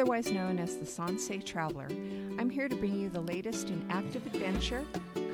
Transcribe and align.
otherwise 0.00 0.32
known 0.32 0.58
as 0.58 0.78
the 0.78 0.86
Sansei 0.86 1.44
Traveler. 1.44 1.86
I'm 2.38 2.48
here 2.48 2.70
to 2.70 2.74
bring 2.74 2.98
you 2.98 3.10
the 3.10 3.20
latest 3.20 3.68
in 3.68 3.86
active 3.90 4.24
adventure, 4.24 4.82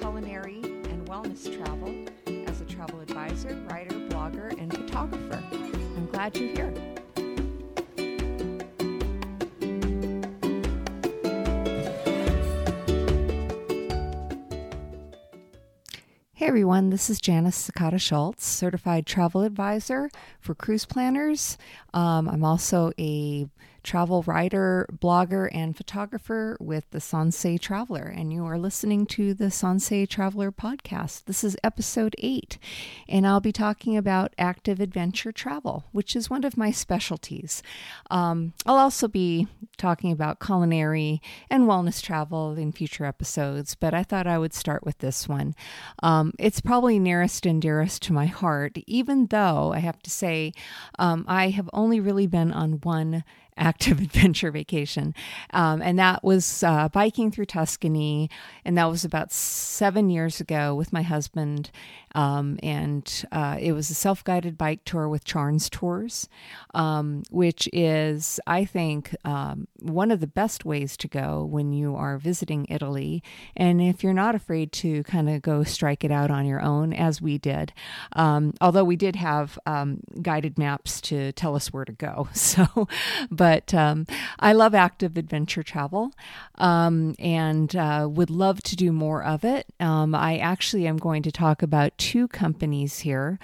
culinary, 0.01 0.61
and 0.65 1.07
wellness 1.07 1.57
travel 1.57 1.95
as 2.49 2.61
a 2.61 2.65
travel 2.65 2.99
advisor, 2.99 3.55
writer, 3.71 3.95
blogger, 4.09 4.61
and 4.61 4.75
photographer. 4.75 5.41
I'm 5.53 6.07
glad 6.07 6.37
you're 6.37 6.49
here. 6.49 6.75
Hey 16.33 16.49
everyone, 16.49 16.91
this 16.91 17.09
is 17.09 17.21
Janice 17.21 17.71
Sakata 17.71 18.01
Schultz, 18.01 18.45
certified 18.45 19.07
travel 19.07 19.43
advisor 19.43 20.11
for 20.41 20.57
cruise 20.57 20.87
planners. 20.87 21.57
Um, 21.95 22.29
I'm 22.29 22.45
also 22.45 22.91
a 22.99 23.47
travel 23.87 24.25
writer, 24.25 24.87
blogger, 24.93 25.49
and 25.53 25.77
photographer 25.77 26.57
with 26.59 26.91
the 26.91 26.99
Sansei 26.99 27.59
Traveler, 27.59 28.03
and 28.03 28.33
you 28.33 28.45
are 28.45 28.59
listening 28.59 29.07
to 29.07 29.33
the 29.33 29.45
Sansei 29.45 30.09
Traveler 30.09 30.51
podcast. 30.51 31.25
This 31.27 31.45
is 31.45 31.57
episode 31.63 32.17
eight, 32.19 32.59
and 33.09 33.25
I'll 33.25 33.41
be 33.41 33.53
talking 33.53 33.97
about 33.97 34.35
active 34.39 34.81
adventure 34.81 35.31
travel, 35.31 35.85
which 35.93 36.17
is 36.17 36.29
one 36.29 36.43
of 36.43 36.57
my 36.57 36.73
specialties. 36.73 37.63
Um, 38.11 38.55
I'll 38.67 38.77
also 38.77 39.07
be 39.07 39.47
talking 39.79 40.11
about 40.11 40.41
culinary 40.41 41.23
and 41.49 41.69
wellness 41.69 42.03
travel 42.03 42.59
in 42.59 42.73
future 42.73 43.05
episodes, 43.05 43.77
but 43.77 43.95
I 43.95 44.03
thought 44.03 44.27
I 44.27 44.37
would 44.37 44.53
start 44.53 44.85
with 44.85 44.99
this 44.99 45.29
one. 45.29 45.55
Um, 46.03 46.33
it's 46.41 46.61
probably 46.61 46.99
nearest 46.99 47.47
and 47.47 47.63
dearest 47.63 48.03
to 48.03 48.13
my 48.13 48.27
heart, 48.27 48.79
even 48.89 49.27
though 49.27 49.73
I 49.73 49.79
have 49.79 50.03
to 50.03 50.11
say 50.11 50.53
um, 50.99 51.25
I 51.29 51.51
have 51.51 51.71
only 51.73 52.01
really 52.01 52.27
been 52.27 52.51
on 52.51 52.81
one 52.83 53.23
active 53.57 54.01
adventure 54.01 54.51
vacation. 54.51 55.15
Um, 55.53 55.83
and 55.83 55.99
that 55.99 56.23
was 56.23 56.63
uh, 56.63 56.89
biking 56.89 57.31
through 57.31 57.47
Tuscany. 57.47 58.31
And 58.65 58.77
that 58.79 58.91
was 58.91 59.05
about 59.05 59.33
seven 59.33 60.11
years 60.11 60.41
ago 60.41 60.75
with 60.75 60.93
my 60.93 61.03
husband. 61.03 61.71
Um, 62.17 62.59
and 62.63 63.25
uh, 63.31 63.59
it 63.61 63.73
was 63.73 63.91
a 63.91 63.95
self 63.95 64.25
guided 64.25 64.57
bike 64.57 64.81
tour 64.87 65.07
with 65.07 65.23
Charnes 65.25 65.69
Tours, 65.69 66.31
um, 66.75 67.25
which 67.31 67.69
is, 67.75 68.41
I 68.47 68.65
think, 68.65 69.15
um, 69.23 69.69
one 69.81 70.11
of 70.11 70.21
the 70.21 70.27
best 70.27 70.65
ways 70.65 70.97
to 70.97 71.09
go 71.09 71.45
when 71.45 71.73
you 71.73 71.95
are 71.95 72.17
visiting 72.17 72.67
Italy. 72.71 73.23
And 73.55 73.83
if 73.83 74.03
you're 74.03 74.15
not 74.15 74.35
afraid 74.35 74.73
to 74.73 75.03
kind 75.03 75.29
of 75.29 75.43
go 75.43 75.63
strike 75.63 76.05
it 76.05 76.11
out 76.11 76.31
on 76.31 76.47
your 76.47 76.63
own, 76.63 76.95
as 76.95 77.21
we 77.21 77.37
did, 77.37 77.75
um, 78.15 78.55
although 78.63 78.85
we 78.85 78.97
did 78.97 79.17
have 79.17 79.59
um, 79.67 80.01
guided 80.23 80.57
maps 80.57 81.03
to 81.03 81.33
tell 81.33 81.55
us 81.55 81.71
where 81.73 81.85
to 81.85 81.93
go. 81.93 82.29
So, 82.47 82.87
but 83.29 83.75
um, 83.75 84.07
I 84.39 84.53
love 84.53 84.73
active 84.73 85.17
adventure 85.17 85.65
travel 85.65 86.13
and 86.57 87.75
uh, 87.77 88.09
would 88.09 88.31
love 88.31 88.63
to 88.63 88.77
do 88.77 88.93
more 88.93 89.23
of 89.25 89.45
it. 89.45 89.67
I 89.81 90.39
actually 90.39 90.87
am 90.87 90.97
going 90.97 91.23
to 91.25 91.33
talk 91.33 91.61
about 91.61 91.99
two 92.07 92.29
companies 92.29 93.01
here. 93.01 93.37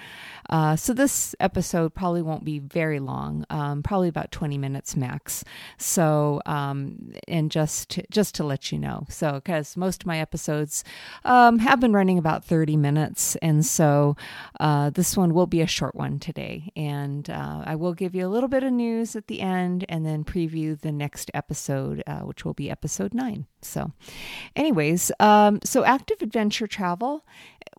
Uh, 0.49 0.73
so 0.73 0.93
this 0.93 1.35
episode 1.41 1.93
probably 1.93 2.21
won't 2.21 2.45
be 2.45 2.59
very 2.59 3.01
long, 3.01 3.45
um, 3.49 3.83
probably 3.83 4.07
about 4.07 4.31
20 4.31 4.57
minutes 4.57 4.95
max. 4.95 5.43
So, 5.77 6.41
um, 6.45 7.11
and 7.27 7.51
just 7.51 7.89
to, 7.89 8.03
just 8.09 8.35
to 8.35 8.45
let 8.45 8.71
you 8.71 8.79
know, 8.79 9.05
so 9.09 9.33
because 9.33 9.75
most 9.75 10.03
of 10.03 10.07
my 10.07 10.19
episodes 10.19 10.85
um, 11.25 11.59
have 11.59 11.81
been 11.81 11.91
running 11.91 12.17
about 12.17 12.45
30 12.45 12.77
minutes, 12.77 13.35
and 13.41 13.65
so 13.65 14.15
uh, 14.61 14.89
this 14.91 15.17
one 15.17 15.33
will 15.33 15.47
be 15.47 15.59
a 15.59 15.67
short 15.67 15.93
one 15.93 16.17
today. 16.17 16.71
And 16.73 17.29
uh, 17.29 17.63
I 17.65 17.75
will 17.75 17.93
give 17.93 18.15
you 18.15 18.25
a 18.25 18.29
little 18.29 18.49
bit 18.49 18.63
of 18.63 18.71
news 18.71 19.17
at 19.17 19.27
the 19.27 19.41
end, 19.41 19.83
and 19.89 20.05
then 20.05 20.23
preview 20.23 20.79
the 20.79 20.93
next 20.93 21.29
episode, 21.33 22.01
uh, 22.07 22.19
which 22.19 22.45
will 22.45 22.53
be 22.53 22.69
episode 22.69 23.13
nine. 23.13 23.45
So, 23.61 23.91
anyways, 24.55 25.11
um, 25.19 25.59
so 25.65 25.83
active 25.83 26.21
adventure 26.21 26.67
travel 26.67 27.25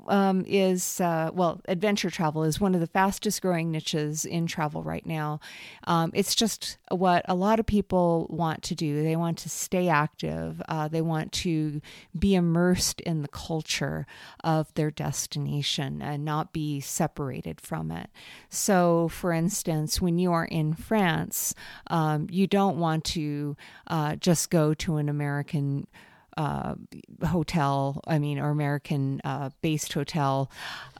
um, 0.08 0.44
is, 0.46 1.00
uh, 1.00 1.30
well, 1.32 1.60
adventure 1.66 2.10
travel 2.10 2.44
is 2.44 2.60
one 2.60 2.74
of 2.74 2.80
the 2.80 2.86
fastest 2.86 3.42
growing 3.42 3.70
niches 3.70 4.24
in 4.24 4.46
travel 4.46 4.82
right 4.82 5.04
now. 5.06 5.40
Um, 5.84 6.10
it's 6.14 6.34
just 6.34 6.78
what 6.90 7.24
a 7.28 7.34
lot 7.34 7.60
of 7.60 7.66
people 7.66 8.26
want 8.30 8.62
to 8.64 8.74
do. 8.74 9.02
They 9.02 9.16
want 9.16 9.38
to 9.38 9.48
stay 9.48 9.88
active, 9.88 10.62
uh, 10.68 10.88
they 10.88 11.02
want 11.02 11.32
to 11.32 11.80
be 12.18 12.34
immersed 12.34 13.00
in 13.02 13.22
the 13.22 13.28
culture 13.28 14.06
of 14.42 14.72
their 14.74 14.90
destination 14.90 16.02
and 16.02 16.24
not 16.24 16.52
be 16.52 16.80
separated 16.80 17.60
from 17.60 17.90
it. 17.90 18.10
So, 18.50 19.08
for 19.08 19.32
instance, 19.32 20.00
when 20.00 20.18
you 20.18 20.32
are 20.32 20.44
in 20.44 20.74
France, 20.74 21.54
um, 21.88 22.28
you 22.30 22.46
don't 22.46 22.78
want 22.78 23.04
to 23.04 23.56
uh, 23.86 24.16
just 24.16 24.50
go 24.50 24.74
to 24.74 24.96
an 24.96 25.08
American 25.08 25.86
uh, 26.36 26.74
hotel, 27.26 28.00
I 28.06 28.18
mean, 28.18 28.38
or 28.38 28.50
American 28.50 29.20
uh, 29.24 29.50
based 29.62 29.92
hotel, 29.92 30.50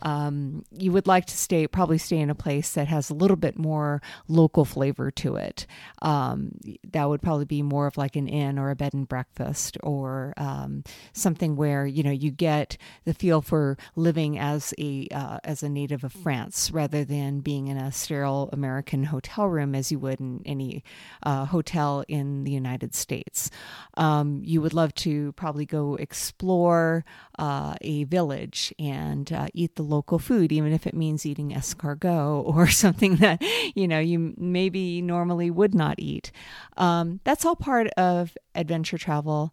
um, 0.02 0.64
you 0.70 0.92
would 0.92 1.06
like 1.06 1.26
to 1.26 1.36
stay, 1.36 1.66
probably 1.66 1.98
stay 1.98 2.18
in 2.18 2.30
a 2.30 2.34
place 2.34 2.72
that 2.72 2.88
has 2.88 3.10
a 3.10 3.14
little 3.14 3.36
bit 3.36 3.58
more 3.58 4.02
local 4.28 4.64
flavor 4.64 5.10
to 5.10 5.36
it. 5.36 5.66
Um, 6.02 6.52
that 6.92 7.08
would 7.08 7.22
probably 7.22 7.46
be 7.46 7.62
more 7.62 7.86
of 7.86 7.96
like 7.96 8.16
an 8.16 8.28
inn 8.28 8.58
or 8.58 8.70
a 8.70 8.76
bed 8.76 8.94
and 8.94 9.08
breakfast 9.08 9.76
or 9.82 10.34
um, 10.36 10.84
something 11.12 11.56
where, 11.56 11.86
you 11.86 12.02
know, 12.02 12.10
you 12.10 12.30
get 12.30 12.76
the 13.04 13.14
feel 13.14 13.40
for 13.40 13.76
living 13.96 14.38
as 14.38 14.74
a, 14.78 15.08
uh, 15.12 15.38
as 15.44 15.62
a 15.62 15.68
native 15.68 16.04
of 16.04 16.12
France 16.12 16.70
rather 16.70 17.04
than 17.04 17.40
being 17.40 17.68
in 17.68 17.76
a 17.76 17.92
sterile 17.92 18.50
American 18.52 19.04
hotel 19.04 19.46
room 19.46 19.74
as 19.74 19.90
you 19.90 19.98
would 19.98 20.20
in 20.20 20.42
any 20.46 20.84
uh, 21.22 21.44
hotel 21.46 22.04
in 22.08 22.44
the 22.44 22.52
United 22.52 22.94
States. 22.94 23.50
Um, 23.96 24.42
you 24.44 24.60
would 24.60 24.74
love 24.74 24.94
to 24.96 25.23
probably 25.32 25.66
go 25.66 25.96
explore 25.96 27.04
uh, 27.38 27.74
a 27.80 28.04
village 28.04 28.72
and 28.78 29.32
uh, 29.32 29.48
eat 29.54 29.76
the 29.76 29.82
local 29.82 30.18
food, 30.18 30.52
even 30.52 30.72
if 30.72 30.86
it 30.86 30.94
means 30.94 31.26
eating 31.26 31.50
escargot 31.50 32.44
or 32.54 32.68
something 32.68 33.16
that 33.16 33.42
you 33.74 33.88
know 33.88 33.98
you 33.98 34.34
maybe 34.36 35.02
normally 35.02 35.50
would 35.50 35.74
not 35.74 35.98
eat. 35.98 36.30
Um, 36.76 37.20
that's 37.24 37.44
all 37.44 37.56
part 37.56 37.88
of 37.96 38.36
adventure 38.54 38.98
travel 38.98 39.52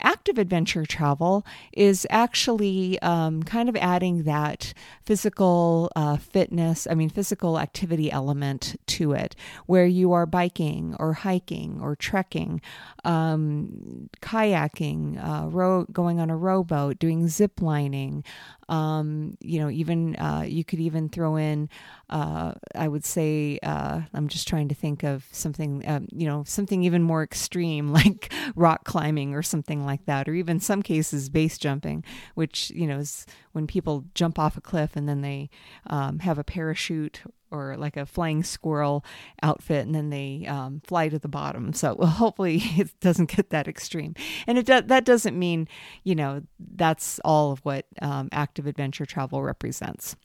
active 0.00 0.38
adventure 0.38 0.84
travel 0.84 1.46
is 1.72 2.06
actually 2.10 3.00
um, 3.00 3.42
kind 3.42 3.68
of 3.68 3.76
adding 3.76 4.24
that 4.24 4.74
physical 5.04 5.90
uh, 5.96 6.16
fitness, 6.16 6.86
I 6.90 6.94
mean, 6.94 7.08
physical 7.08 7.58
activity 7.58 8.10
element 8.10 8.76
to 8.86 9.12
it, 9.12 9.36
where 9.66 9.86
you 9.86 10.12
are 10.12 10.26
biking 10.26 10.96
or 10.98 11.12
hiking 11.12 11.78
or 11.80 11.96
trekking, 11.96 12.60
um, 13.04 14.08
kayaking, 14.20 15.22
uh, 15.22 15.48
row, 15.48 15.84
going 15.92 16.20
on 16.20 16.30
a 16.30 16.36
rowboat, 16.36 16.98
doing 16.98 17.28
zip 17.28 17.60
lining, 17.62 18.24
um, 18.68 19.36
you 19.40 19.60
know, 19.60 19.70
even 19.70 20.16
uh, 20.16 20.44
you 20.46 20.64
could 20.64 20.80
even 20.80 21.08
throw 21.08 21.36
in, 21.36 21.68
uh, 22.10 22.52
I 22.74 22.88
would 22.88 23.04
say, 23.04 23.58
uh, 23.62 24.02
I'm 24.12 24.28
just 24.28 24.48
trying 24.48 24.68
to 24.68 24.74
think 24.74 25.02
of 25.02 25.26
something, 25.32 25.82
um, 25.86 26.08
you 26.12 26.26
know, 26.26 26.44
something 26.46 26.82
even 26.84 27.02
more 27.02 27.22
extreme 27.22 27.88
like 27.92 28.32
rock 28.56 28.84
climbing 28.84 29.34
or 29.34 29.42
something 29.42 29.84
like 29.84 30.06
that, 30.06 30.28
or 30.28 30.34
even 30.34 30.60
some 30.60 30.82
cases 30.82 31.28
base 31.28 31.58
jumping, 31.58 32.04
which, 32.34 32.70
you 32.70 32.86
know, 32.86 32.98
is 32.98 33.26
when 33.52 33.66
people 33.66 34.04
jump 34.14 34.38
off 34.38 34.56
a 34.56 34.60
cliff 34.60 34.96
and 34.96 35.08
then 35.08 35.20
they 35.20 35.50
um, 35.86 36.18
have 36.20 36.38
a 36.38 36.44
parachute 36.44 37.22
or 37.50 37.76
like 37.76 37.96
a 37.96 38.06
flying 38.06 38.42
squirrel 38.42 39.04
outfit 39.42 39.86
and 39.86 39.94
then 39.94 40.10
they 40.10 40.44
um, 40.46 40.80
fly 40.84 41.08
to 41.08 41.18
the 41.18 41.28
bottom. 41.28 41.72
So 41.72 41.94
well, 41.94 42.08
hopefully 42.08 42.56
it 42.76 42.98
doesn't 43.00 43.34
get 43.34 43.50
that 43.50 43.68
extreme. 43.68 44.14
And 44.46 44.58
it 44.58 44.66
do- 44.66 44.82
that 44.82 45.04
doesn't 45.04 45.38
mean 45.38 45.68
you 46.02 46.14
know 46.14 46.42
that's 46.58 47.20
all 47.24 47.52
of 47.52 47.60
what 47.60 47.86
um, 48.02 48.28
active 48.32 48.66
adventure 48.66 49.06
travel 49.06 49.42
represents. 49.42 50.16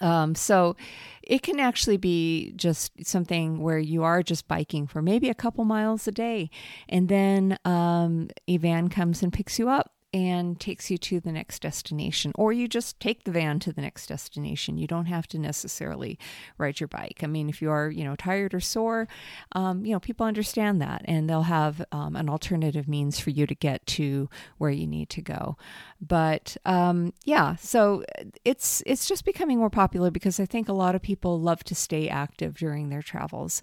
Um, 0.00 0.34
so 0.34 0.76
it 1.22 1.42
can 1.42 1.58
actually 1.58 1.96
be 1.96 2.52
just 2.56 2.92
something 3.06 3.60
where 3.60 3.78
you 3.78 4.02
are 4.02 4.22
just 4.22 4.46
biking 4.46 4.86
for 4.86 5.00
maybe 5.00 5.30
a 5.30 5.34
couple 5.34 5.64
miles 5.64 6.06
a 6.06 6.12
day, 6.12 6.50
and 6.88 7.08
then 7.08 7.58
um, 7.64 8.28
a 8.46 8.58
van 8.58 8.88
comes 8.88 9.22
and 9.22 9.32
picks 9.32 9.58
you 9.58 9.68
up 9.68 9.95
and 10.16 10.58
takes 10.58 10.90
you 10.90 10.96
to 10.96 11.20
the 11.20 11.30
next 11.30 11.60
destination, 11.60 12.32
or 12.36 12.50
you 12.50 12.66
just 12.66 12.98
take 13.00 13.24
the 13.24 13.30
van 13.30 13.58
to 13.58 13.70
the 13.70 13.82
next 13.82 14.06
destination. 14.06 14.78
You 14.78 14.86
don't 14.86 15.04
have 15.04 15.28
to 15.28 15.38
necessarily 15.38 16.18
ride 16.56 16.80
your 16.80 16.88
bike. 16.88 17.20
I 17.22 17.26
mean, 17.26 17.50
if 17.50 17.60
you 17.60 17.70
are, 17.70 17.90
you 17.90 18.02
know, 18.02 18.16
tired 18.16 18.54
or 18.54 18.60
sore, 18.60 19.08
um, 19.52 19.84
you 19.84 19.92
know, 19.92 20.00
people 20.00 20.24
understand 20.24 20.80
that, 20.80 21.02
and 21.04 21.28
they'll 21.28 21.42
have 21.42 21.84
um, 21.92 22.16
an 22.16 22.30
alternative 22.30 22.88
means 22.88 23.20
for 23.20 23.28
you 23.28 23.46
to 23.46 23.54
get 23.54 23.84
to 23.88 24.30
where 24.56 24.70
you 24.70 24.86
need 24.86 25.10
to 25.10 25.20
go. 25.20 25.58
But 26.00 26.56
um, 26.64 27.12
yeah, 27.26 27.56
so 27.56 28.02
it's 28.42 28.82
it's 28.86 29.06
just 29.06 29.26
becoming 29.26 29.58
more 29.58 29.68
popular 29.68 30.10
because 30.10 30.40
I 30.40 30.46
think 30.46 30.66
a 30.66 30.72
lot 30.72 30.94
of 30.94 31.02
people 31.02 31.38
love 31.38 31.62
to 31.64 31.74
stay 31.74 32.08
active 32.08 32.56
during 32.56 32.88
their 32.88 33.02
travels. 33.02 33.60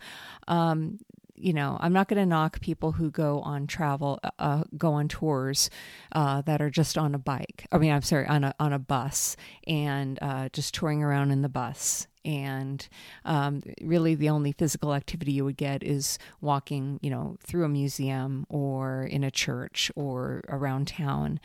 Um, 0.47 0.99
you 1.43 1.53
know, 1.53 1.77
I'm 1.81 1.93
not 1.93 2.07
going 2.07 2.19
to 2.19 2.25
knock 2.25 2.61
people 2.61 2.93
who 2.93 3.11
go 3.11 3.41
on 3.41 3.67
travel, 3.67 4.19
uh, 4.23 4.31
uh, 4.39 4.63
go 4.77 4.93
on 4.93 5.09
tours 5.09 5.69
uh, 6.13 6.41
that 6.43 6.61
are 6.61 6.69
just 6.69 6.97
on 6.97 7.13
a 7.13 7.19
bike. 7.19 7.67
I 7.71 7.77
mean, 7.77 7.91
I'm 7.91 8.01
sorry, 8.01 8.25
on 8.27 8.45
a 8.45 8.55
on 8.59 8.71
a 8.71 8.79
bus 8.79 9.35
and 9.67 10.17
uh, 10.21 10.49
just 10.49 10.73
touring 10.73 11.03
around 11.03 11.31
in 11.31 11.41
the 11.41 11.49
bus 11.49 12.07
and 12.25 12.87
um, 13.25 13.61
really 13.81 14.15
the 14.15 14.29
only 14.29 14.53
physical 14.53 14.93
activity 14.93 15.33
you 15.33 15.43
would 15.43 15.57
get 15.57 15.83
is 15.83 16.17
walking, 16.39 16.99
you 17.01 17.09
know, 17.09 17.35
through 17.41 17.65
a 17.65 17.69
museum 17.69 18.45
or 18.49 19.03
in 19.03 19.25
a 19.25 19.31
church 19.31 19.91
or 19.95 20.41
around 20.47 20.87
town. 20.87 21.41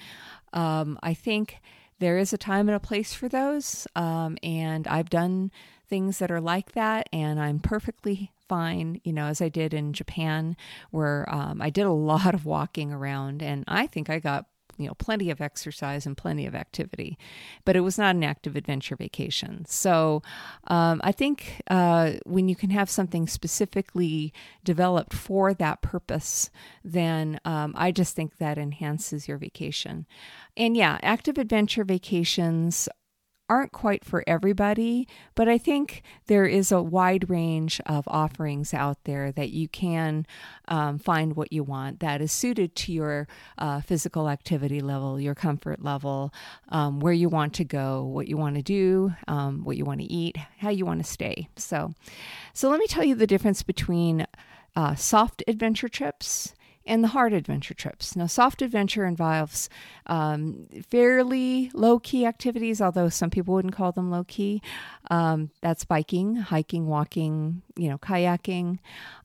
Um, 0.52 0.98
I 1.02 1.14
think 1.14 1.56
there 1.98 2.18
is 2.18 2.32
a 2.32 2.38
time 2.38 2.68
and 2.68 2.76
a 2.76 2.80
place 2.80 3.12
for 3.12 3.28
those, 3.28 3.88
um, 3.96 4.38
and 4.44 4.86
I've 4.86 5.10
done 5.10 5.50
things 5.88 6.18
that 6.18 6.30
are 6.30 6.40
like 6.40 6.72
that, 6.72 7.08
and 7.12 7.40
I'm 7.40 7.58
perfectly 7.58 8.30
fine, 8.48 9.00
you 9.04 9.12
know, 9.12 9.26
as 9.26 9.40
I 9.40 9.48
did 9.48 9.74
in 9.74 9.92
Japan, 9.92 10.56
where 10.90 11.28
um, 11.32 11.60
I 11.60 11.70
did 11.70 11.86
a 11.86 11.92
lot 11.92 12.34
of 12.34 12.44
walking 12.44 12.92
around, 12.92 13.42
and 13.42 13.64
I 13.68 13.86
think 13.86 14.10
I 14.10 14.18
got 14.18 14.46
you 14.78 14.86
know 14.86 14.94
plenty 14.94 15.30
of 15.30 15.40
exercise 15.40 16.06
and 16.06 16.16
plenty 16.16 16.46
of 16.46 16.54
activity 16.54 17.18
but 17.64 17.76
it 17.76 17.80
was 17.80 17.98
not 17.98 18.14
an 18.14 18.24
active 18.24 18.56
adventure 18.56 18.96
vacation. 18.96 19.64
So 19.66 20.22
um, 20.68 21.00
i 21.04 21.12
think 21.12 21.60
uh, 21.68 22.12
when 22.24 22.48
you 22.48 22.56
can 22.56 22.70
have 22.70 22.88
something 22.88 23.26
specifically 23.26 24.32
developed 24.64 25.12
for 25.12 25.52
that 25.54 25.82
purpose 25.82 26.50
then 26.84 27.40
um, 27.44 27.74
i 27.76 27.90
just 27.90 28.14
think 28.14 28.38
that 28.38 28.56
enhances 28.56 29.28
your 29.28 29.36
vacation. 29.38 30.06
And 30.56 30.76
yeah 30.76 30.98
active 31.02 31.38
adventure 31.38 31.84
vacations 31.84 32.88
aren't 33.48 33.72
quite 33.72 34.04
for 34.04 34.22
everybody, 34.26 35.08
but 35.34 35.48
I 35.48 35.58
think 35.58 36.02
there 36.26 36.44
is 36.44 36.70
a 36.70 36.82
wide 36.82 37.30
range 37.30 37.80
of 37.86 38.04
offerings 38.06 38.74
out 38.74 39.04
there 39.04 39.32
that 39.32 39.50
you 39.50 39.68
can 39.68 40.26
um, 40.68 40.98
find 40.98 41.34
what 41.34 41.52
you 41.52 41.62
want 41.62 42.00
that 42.00 42.20
is 42.20 42.32
suited 42.32 42.74
to 42.76 42.92
your 42.92 43.28
uh, 43.56 43.80
physical 43.80 44.28
activity 44.28 44.80
level, 44.80 45.18
your 45.18 45.34
comfort 45.34 45.82
level, 45.82 46.32
um, 46.68 47.00
where 47.00 47.12
you 47.12 47.28
want 47.28 47.54
to 47.54 47.64
go, 47.64 48.04
what 48.04 48.28
you 48.28 48.36
want 48.36 48.56
to 48.56 48.62
do, 48.62 49.14
um, 49.26 49.64
what 49.64 49.76
you 49.76 49.84
want 49.84 50.00
to 50.00 50.12
eat, 50.12 50.36
how 50.58 50.70
you 50.70 50.84
want 50.84 51.04
to 51.04 51.10
stay. 51.10 51.48
So, 51.56 51.94
so 52.52 52.68
let 52.68 52.78
me 52.78 52.86
tell 52.86 53.04
you 53.04 53.14
the 53.14 53.26
difference 53.26 53.62
between 53.62 54.26
uh, 54.76 54.94
soft 54.94 55.42
adventure 55.48 55.88
trips 55.88 56.54
and 56.88 57.05
the 57.05 57.08
hard 57.08 57.32
adventure 57.35 57.75
trips. 57.75 58.17
Now, 58.17 58.26
soft 58.26 58.62
adventure 58.62 59.05
involves 59.05 59.69
um, 60.06 60.67
fairly 60.88 61.70
low 61.75 62.00
key 62.00 62.25
activities, 62.25 62.81
although 62.81 63.11
some 63.11 63.31
people 63.31 63.55
wouldn't 63.55 63.75
call 63.75 63.93
them 63.93 64.11
low 64.11 64.25
key. 64.25 64.62
Um, 65.11 65.50
that's 65.61 65.85
biking, 65.85 66.37
hiking, 66.37 66.87
walking, 66.87 67.62
you 67.76 67.88
know, 67.90 67.99
kayaking. 67.99 68.79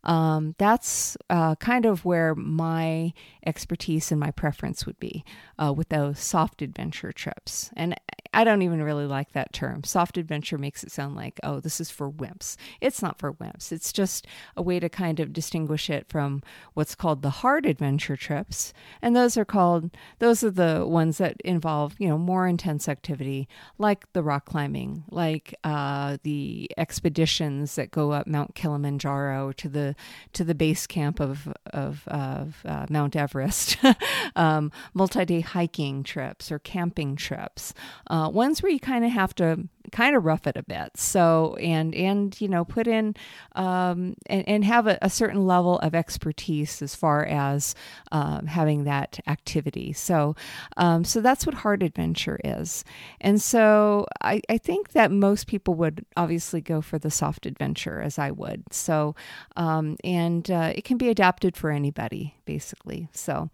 Um, 0.03 0.55
that's 0.57 1.17
uh, 1.29 1.55
kind 1.55 1.85
of 1.85 2.03
where 2.03 2.35
my 2.35 3.13
expertise 3.45 4.11
and 4.11 4.19
my 4.19 4.31
preference 4.31 4.85
would 4.85 4.99
be 4.99 5.23
uh, 5.57 5.71
with 5.71 5.89
those 5.89 6.19
soft 6.19 6.61
adventure 6.61 7.13
trips. 7.13 7.71
And 7.75 7.95
I 8.33 8.43
don't 8.43 8.63
even 8.63 8.81
really 8.81 9.05
like 9.05 9.33
that 9.33 9.53
term. 9.53 9.83
Soft 9.83 10.17
adventure 10.17 10.57
makes 10.57 10.83
it 10.83 10.91
sound 10.91 11.15
like, 11.15 11.39
oh, 11.43 11.59
this 11.59 11.79
is 11.79 11.91
for 11.91 12.09
wimps. 12.09 12.57
It's 12.81 13.01
not 13.01 13.19
for 13.19 13.31
wimps. 13.31 13.71
It's 13.71 13.93
just 13.93 14.25
a 14.57 14.61
way 14.61 14.79
to 14.79 14.89
kind 14.89 15.19
of 15.19 15.31
distinguish 15.31 15.89
it 15.89 16.07
from 16.09 16.41
what's 16.73 16.95
called 16.95 17.21
the 17.21 17.29
hard 17.29 17.52
adventure 17.57 18.15
trips. 18.15 18.73
And 19.01 19.15
those 19.15 19.37
are 19.37 19.45
called, 19.45 19.91
those 20.19 20.43
are 20.43 20.51
the 20.51 20.85
ones 20.87 21.17
that 21.17 21.39
involve, 21.43 21.95
you 21.99 22.07
know, 22.07 22.17
more 22.17 22.47
intense 22.47 22.87
activity, 22.89 23.47
like 23.77 24.11
the 24.13 24.23
rock 24.23 24.45
climbing, 24.45 25.03
like 25.09 25.55
uh, 25.63 26.17
the 26.23 26.69
expeditions 26.77 27.75
that 27.75 27.91
go 27.91 28.11
up 28.11 28.27
Mount 28.27 28.55
Kilimanjaro 28.55 29.51
to 29.53 29.69
the 29.69 29.95
to 30.33 30.43
the 30.43 30.55
base 30.55 30.87
camp 30.87 31.19
of 31.19 31.47
of, 31.67 32.07
of 32.07 32.61
uh, 32.65 32.85
Mount 32.89 33.15
Everest, 33.15 33.77
um, 34.35 34.71
multi-day 34.93 35.41
hiking 35.41 36.03
trips 36.03 36.51
or 36.51 36.59
camping 36.59 37.15
trips. 37.15 37.73
Uh, 38.07 38.29
ones 38.31 38.61
where 38.61 38.71
you 38.71 38.79
kind 38.79 39.05
of 39.05 39.11
have 39.11 39.35
to 39.35 39.67
kind 39.91 40.15
of 40.15 40.25
rough 40.25 40.47
it 40.47 40.57
a 40.57 40.63
bit. 40.63 40.95
So 40.95 41.55
and 41.55 41.93
and 41.95 42.39
you 42.39 42.47
know 42.47 42.65
put 42.65 42.87
in 42.87 43.15
um, 43.55 44.15
and, 44.27 44.47
and 44.47 44.65
have 44.65 44.87
a, 44.87 44.97
a, 45.01 45.09
certain 45.09 45.45
level 45.45 45.79
of 45.79 45.93
expertise 45.93 46.81
as 46.81 46.95
far 46.95 47.25
as 47.25 47.75
um, 48.11 48.47
having 48.47 48.85
that 48.85 49.19
activity. 49.27 49.93
So 49.93 50.35
um, 50.77 51.03
so 51.03 51.21
that's 51.21 51.45
what 51.45 51.55
hard 51.55 51.83
adventure 51.83 52.39
is. 52.43 52.83
And 53.21 53.41
so 53.41 54.07
I, 54.21 54.41
I 54.49 54.57
think 54.57 54.93
that 54.93 55.11
most 55.11 55.47
people 55.47 55.75
would 55.75 56.05
obviously 56.17 56.61
go 56.61 56.81
for 56.81 56.97
the 56.97 57.11
soft 57.11 57.45
adventure 57.45 58.01
as 58.01 58.17
I 58.17 58.31
would. 58.31 58.63
So 58.71 59.15
um, 59.55 59.97
and 60.03 60.49
uh, 60.49 60.73
it 60.75 60.83
can 60.83 60.97
be 60.97 61.09
adapted 61.09 61.55
for 61.55 61.69
anybody 61.69 62.35
basically. 62.45 63.09
So. 63.11 63.49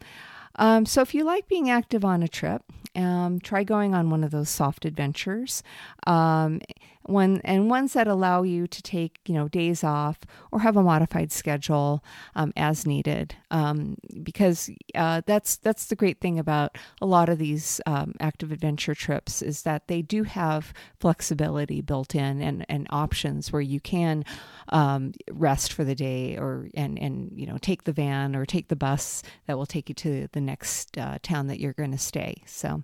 Um, 0.56 0.86
so 0.86 1.02
if 1.02 1.14
you 1.14 1.24
like 1.24 1.48
being 1.48 1.70
active 1.70 2.04
on 2.04 2.22
a 2.22 2.28
trip, 2.28 2.64
um, 2.96 3.40
try 3.40 3.64
going 3.64 3.94
on 3.94 4.10
one 4.10 4.24
of 4.24 4.32
those 4.32 4.50
soft 4.50 4.86
adventures. 4.86 5.64
Um, 6.08 6.62
one 7.10 7.42
and 7.44 7.70
ones 7.70 7.94
that 7.94 8.08
allow 8.08 8.44
you 8.44 8.68
to 8.68 8.82
take 8.82 9.20
you 9.26 9.34
know 9.34 9.48
days 9.48 9.84
off 9.84 10.20
or 10.52 10.60
have 10.60 10.78
a 10.78 10.84
modified 10.84 11.32
schedule 11.32 12.04
um, 12.36 12.54
as 12.56 12.86
needed 12.86 13.36
um, 13.52 13.98
because 14.24 14.70
uh, 14.96 15.22
that's 15.26 15.58
that's 15.58 15.88
the 15.88 15.96
great 15.96 16.22
thing 16.22 16.38
about 16.38 16.78
a 17.02 17.06
lot 17.06 17.28
of 17.28 17.38
these 17.38 17.82
um, 17.86 18.14
active 18.20 18.52
adventure 18.52 18.94
trips 18.94 19.42
is 19.42 19.64
that 19.64 19.88
they 19.88 20.02
do 20.02 20.24
have 20.24 20.74
flexibility 21.00 21.82
built 21.82 22.16
in 22.16 22.42
and, 22.42 22.66
and 22.70 22.88
options 22.92 23.52
where 23.52 23.62
you 23.62 23.80
can 23.80 24.24
um, 24.70 25.14
rest 25.32 25.74
for 25.74 25.84
the 25.84 25.96
day 25.96 26.38
or 26.38 26.70
and 26.76 27.00
and 27.00 27.32
you 27.36 27.48
know 27.48 27.58
take 27.58 27.84
the 27.84 27.94
van 27.94 28.36
or 28.36 28.46
take 28.46 28.68
the 28.68 28.76
bus 28.76 29.24
that 29.48 29.58
will 29.58 29.66
take 29.66 29.90
you 29.90 29.96
to 29.96 30.28
the 30.34 30.42
next 30.42 30.98
uh, 30.98 31.18
town 31.24 31.48
that 31.48 31.60
you're 31.60 31.74
going 31.74 31.92
to 31.92 31.98
stay 31.98 32.36
so 32.46 32.79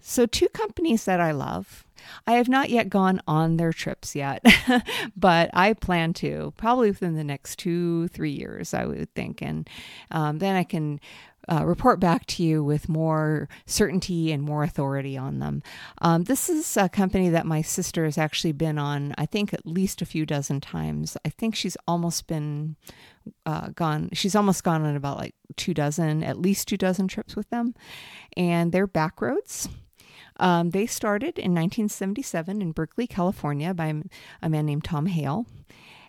so 0.00 0.26
two 0.26 0.48
companies 0.48 1.04
that 1.04 1.20
I 1.20 1.32
love 1.32 1.84
I 2.26 2.32
have 2.32 2.48
not 2.48 2.70
yet 2.70 2.88
gone 2.88 3.20
on 3.26 3.56
their 3.56 3.72
trips 3.72 4.14
yet, 4.14 4.44
but 5.16 5.50
I 5.52 5.72
plan 5.74 6.12
to 6.14 6.52
probably 6.56 6.90
within 6.90 7.14
the 7.14 7.24
next 7.24 7.58
two, 7.58 8.08
three 8.08 8.30
years, 8.30 8.74
I 8.74 8.84
would 8.84 9.12
think. 9.14 9.42
And 9.42 9.68
um, 10.10 10.38
then 10.38 10.56
I 10.56 10.64
can 10.64 11.00
uh, 11.50 11.64
report 11.64 12.00
back 12.00 12.24
to 12.24 12.42
you 12.42 12.64
with 12.64 12.88
more 12.88 13.48
certainty 13.66 14.32
and 14.32 14.42
more 14.42 14.62
authority 14.62 15.16
on 15.16 15.40
them. 15.40 15.62
Um, 16.00 16.24
this 16.24 16.48
is 16.48 16.76
a 16.76 16.88
company 16.88 17.28
that 17.28 17.46
my 17.46 17.60
sister 17.60 18.04
has 18.06 18.16
actually 18.16 18.52
been 18.52 18.78
on, 18.78 19.14
I 19.18 19.26
think, 19.26 19.52
at 19.52 19.66
least 19.66 20.00
a 20.00 20.06
few 20.06 20.24
dozen 20.24 20.60
times. 20.60 21.16
I 21.24 21.28
think 21.28 21.54
she's 21.54 21.76
almost 21.86 22.26
been 22.26 22.76
uh, 23.46 23.68
gone, 23.68 24.10
she's 24.12 24.34
almost 24.34 24.64
gone 24.64 24.84
on 24.84 24.96
about 24.96 25.18
like 25.18 25.34
two 25.56 25.74
dozen, 25.74 26.22
at 26.22 26.38
least 26.38 26.68
two 26.68 26.76
dozen 26.76 27.08
trips 27.08 27.36
with 27.36 27.48
them. 27.50 27.74
And 28.36 28.72
they're 28.72 28.88
Backroads. 28.88 29.68
Um, 30.38 30.70
they 30.70 30.86
started 30.86 31.38
in 31.38 31.52
1977 31.54 32.60
in 32.60 32.72
Berkeley, 32.72 33.06
California, 33.06 33.72
by 33.72 33.94
a 34.42 34.48
man 34.48 34.66
named 34.66 34.84
Tom 34.84 35.06
Hale. 35.06 35.46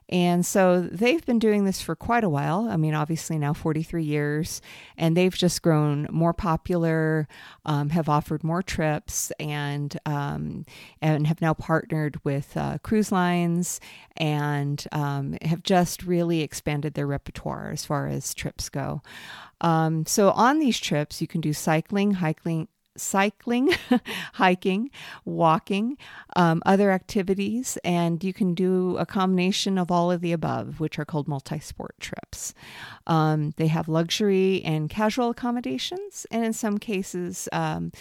And 0.09 0.45
so 0.45 0.81
they've 0.81 1.25
been 1.25 1.39
doing 1.39 1.65
this 1.65 1.81
for 1.81 1.95
quite 1.95 2.24
a 2.24 2.29
while. 2.29 2.67
I 2.69 2.77
mean, 2.77 2.93
obviously 2.93 3.39
now 3.39 3.53
43 3.53 4.03
years, 4.03 4.62
and 4.97 5.17
they've 5.17 5.33
just 5.33 5.63
grown 5.63 6.07
more 6.12 6.33
popular, 6.33 7.27
um, 7.65 7.89
have 7.89 8.07
offered 8.07 8.43
more 8.43 8.62
trips, 8.62 9.31
and 9.39 9.97
um, 10.05 10.65
and 11.01 11.25
have 11.25 11.41
now 11.41 11.55
partnered 11.55 12.24
with 12.24 12.55
uh, 12.55 12.77
cruise 12.83 13.12
lines, 13.12 13.79
and 14.15 14.85
um, 14.91 15.38
have 15.41 15.63
just 15.63 16.03
really 16.03 16.41
expanded 16.41 16.93
their 16.93 17.07
repertoire 17.07 17.71
as 17.71 17.83
far 17.83 18.07
as 18.07 18.33
trips 18.35 18.69
go. 18.69 19.01
Um, 19.62 20.05
so 20.05 20.31
on 20.31 20.59
these 20.59 20.79
trips, 20.79 21.21
you 21.21 21.27
can 21.27 21.41
do 21.41 21.53
cycling, 21.53 22.12
hiking, 22.12 22.67
cycling, 22.97 23.71
hiking, 24.33 24.89
walking, 25.25 25.97
um, 26.35 26.61
other 26.65 26.91
activities, 26.91 27.77
and 27.83 28.23
you 28.23 28.33
can 28.33 28.53
do 28.53 28.97
a 28.97 29.05
combination 29.05 29.77
of 29.77 29.91
all 29.91 30.11
of 30.11 30.21
the 30.21 30.31
above, 30.31 30.79
which 30.79 30.97
are 30.99 31.05
called 31.05 31.27
multi 31.27 31.59
sport 31.59 31.95
trips. 31.99 32.53
Um, 33.07 33.53
they 33.57 33.67
have 33.67 33.87
luxury 33.87 34.61
and 34.63 34.89
casual 34.89 35.29
accommodations, 35.29 36.25
and 36.31 36.45
in 36.45 36.53
some 36.53 36.77
cases, 36.77 37.47
um, 37.51 37.91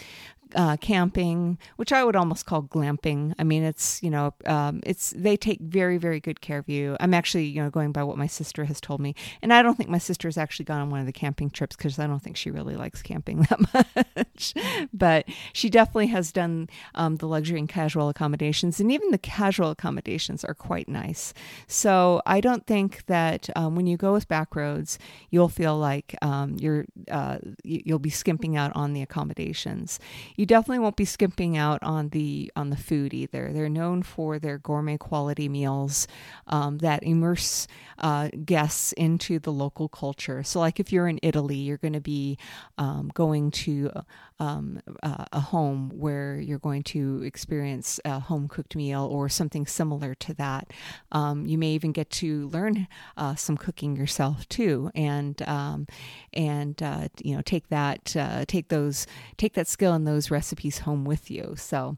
uh, 0.53 0.77
camping, 0.77 1.57
which 1.77 1.91
I 1.91 2.03
would 2.03 2.15
almost 2.15 2.45
call 2.45 2.63
glamping. 2.63 3.33
I 3.39 3.43
mean, 3.43 3.63
it's 3.63 4.01
you 4.03 4.09
know, 4.09 4.33
um, 4.45 4.81
it's 4.85 5.13
they 5.15 5.37
take 5.37 5.59
very 5.61 5.97
very 5.97 6.19
good 6.19 6.41
care 6.41 6.59
of 6.59 6.69
you. 6.69 6.95
I'm 6.99 7.13
actually 7.13 7.45
you 7.45 7.63
know 7.63 7.69
going 7.69 7.91
by 7.91 8.03
what 8.03 8.17
my 8.17 8.27
sister 8.27 8.65
has 8.65 8.79
told 8.79 8.99
me, 9.01 9.15
and 9.41 9.53
I 9.53 9.61
don't 9.61 9.75
think 9.75 9.89
my 9.89 9.97
sister 9.97 10.27
has 10.27 10.37
actually 10.37 10.65
gone 10.65 10.81
on 10.81 10.89
one 10.89 10.99
of 10.99 11.05
the 11.05 11.13
camping 11.13 11.49
trips 11.49 11.75
because 11.75 11.97
I 11.99 12.07
don't 12.07 12.21
think 12.21 12.37
she 12.37 12.51
really 12.51 12.75
likes 12.75 13.01
camping 13.01 13.41
that 13.49 14.05
much. 14.15 14.53
but 14.93 15.25
she 15.53 15.69
definitely 15.69 16.07
has 16.07 16.31
done 16.31 16.69
um, 16.93 17.17
the 17.17 17.27
luxury 17.27 17.59
and 17.59 17.69
casual 17.69 18.09
accommodations, 18.09 18.79
and 18.79 18.91
even 18.91 19.11
the 19.11 19.17
casual 19.17 19.71
accommodations 19.71 20.43
are 20.43 20.53
quite 20.53 20.87
nice. 20.87 21.33
So 21.67 22.21
I 22.25 22.41
don't 22.41 22.65
think 22.65 23.05
that 23.07 23.49
um, 23.55 23.75
when 23.75 23.87
you 23.87 23.97
go 23.97 24.13
with 24.13 24.27
Backroads, 24.27 24.97
you'll 25.29 25.49
feel 25.49 25.77
like 25.77 26.15
um, 26.21 26.57
you're 26.59 26.85
uh, 27.09 27.39
you'll 27.63 27.99
be 27.99 28.09
skimping 28.09 28.55
out 28.57 28.71
on 28.75 28.93
the 28.93 29.01
accommodations 29.01 29.99
you 30.35 30.45
definitely 30.45 30.79
won't 30.79 30.95
be 30.95 31.05
skimping 31.05 31.57
out 31.57 31.81
on 31.83 32.09
the 32.09 32.51
on 32.55 32.69
the 32.69 32.77
food 32.77 33.13
either. 33.13 33.51
They're 33.53 33.69
known 33.69 34.03
for 34.03 34.39
their 34.39 34.57
gourmet 34.57 34.97
quality 34.97 35.49
meals 35.49 36.07
um, 36.47 36.79
that 36.79 37.03
immerse 37.03 37.67
uh, 37.99 38.29
guests 38.43 38.91
into 38.93 39.39
the 39.39 39.51
local 39.51 39.87
culture. 39.87 40.43
So, 40.43 40.59
like 40.59 40.79
if 40.79 40.91
you're 40.91 41.07
in 41.07 41.19
Italy, 41.21 41.57
you're 41.57 41.77
going 41.77 41.93
to 41.93 42.01
be 42.01 42.37
um, 42.77 43.11
going 43.13 43.51
to 43.51 43.91
um, 44.39 44.81
uh, 45.01 45.25
a 45.31 45.39
home 45.39 45.91
where 45.95 46.39
you're 46.39 46.59
going 46.59 46.83
to 46.83 47.23
experience 47.23 47.99
a 48.03 48.19
home 48.19 48.47
cooked 48.47 48.75
meal 48.75 49.05
or 49.05 49.29
something 49.29 49.65
similar 49.65 50.13
to 50.15 50.33
that. 50.33 50.71
Um, 51.11 51.45
you 51.45 51.57
may 51.57 51.71
even 51.71 51.91
get 51.91 52.09
to 52.11 52.47
learn 52.49 52.87
uh, 53.15 53.35
some 53.35 53.57
cooking 53.57 53.95
yourself 53.95 54.47
too, 54.49 54.91
and 54.93 55.41
um, 55.47 55.87
and 56.33 56.81
uh, 56.83 57.07
you 57.23 57.35
know 57.35 57.41
take 57.41 57.69
that 57.69 58.15
uh, 58.15 58.45
take 58.47 58.67
those 58.67 59.07
take 59.37 59.53
that 59.53 59.67
skill 59.67 59.93
and 59.93 60.05
those 60.05 60.24
recipes 60.31 60.79
home 60.79 61.05
with 61.05 61.29
you. 61.31 61.55
So 61.57 61.97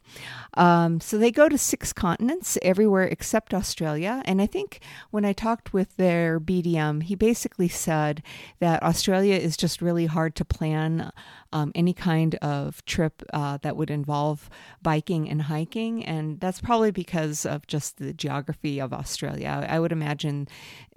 um, 0.55 0.99
so 0.99 1.17
they 1.17 1.31
go 1.31 1.49
to 1.49 1.57
six 1.57 1.93
continents, 1.93 2.57
everywhere 2.61 3.03
except 3.03 3.53
Australia. 3.53 4.21
And 4.25 4.41
I 4.41 4.45
think 4.45 4.79
when 5.11 5.25
I 5.25 5.33
talked 5.33 5.73
with 5.73 5.95
their 5.97 6.39
BDM, 6.39 7.03
he 7.03 7.15
basically 7.15 7.67
said 7.67 8.23
that 8.59 8.83
Australia 8.83 9.35
is 9.35 9.57
just 9.57 9.81
really 9.81 10.05
hard 10.05 10.35
to 10.35 10.45
plan 10.45 11.11
um, 11.53 11.71
any 11.75 11.93
kind 11.93 12.35
of 12.35 12.83
trip 12.85 13.23
uh, 13.33 13.57
that 13.61 13.77
would 13.77 13.89
involve 13.89 14.49
biking 14.81 15.29
and 15.29 15.43
hiking. 15.43 16.03
And 16.05 16.39
that's 16.39 16.61
probably 16.61 16.91
because 16.91 17.45
of 17.45 17.67
just 17.67 17.97
the 17.97 18.13
geography 18.13 18.79
of 18.79 18.93
Australia. 18.93 19.65
I 19.67 19.79
would 19.79 19.91
imagine 19.91 20.47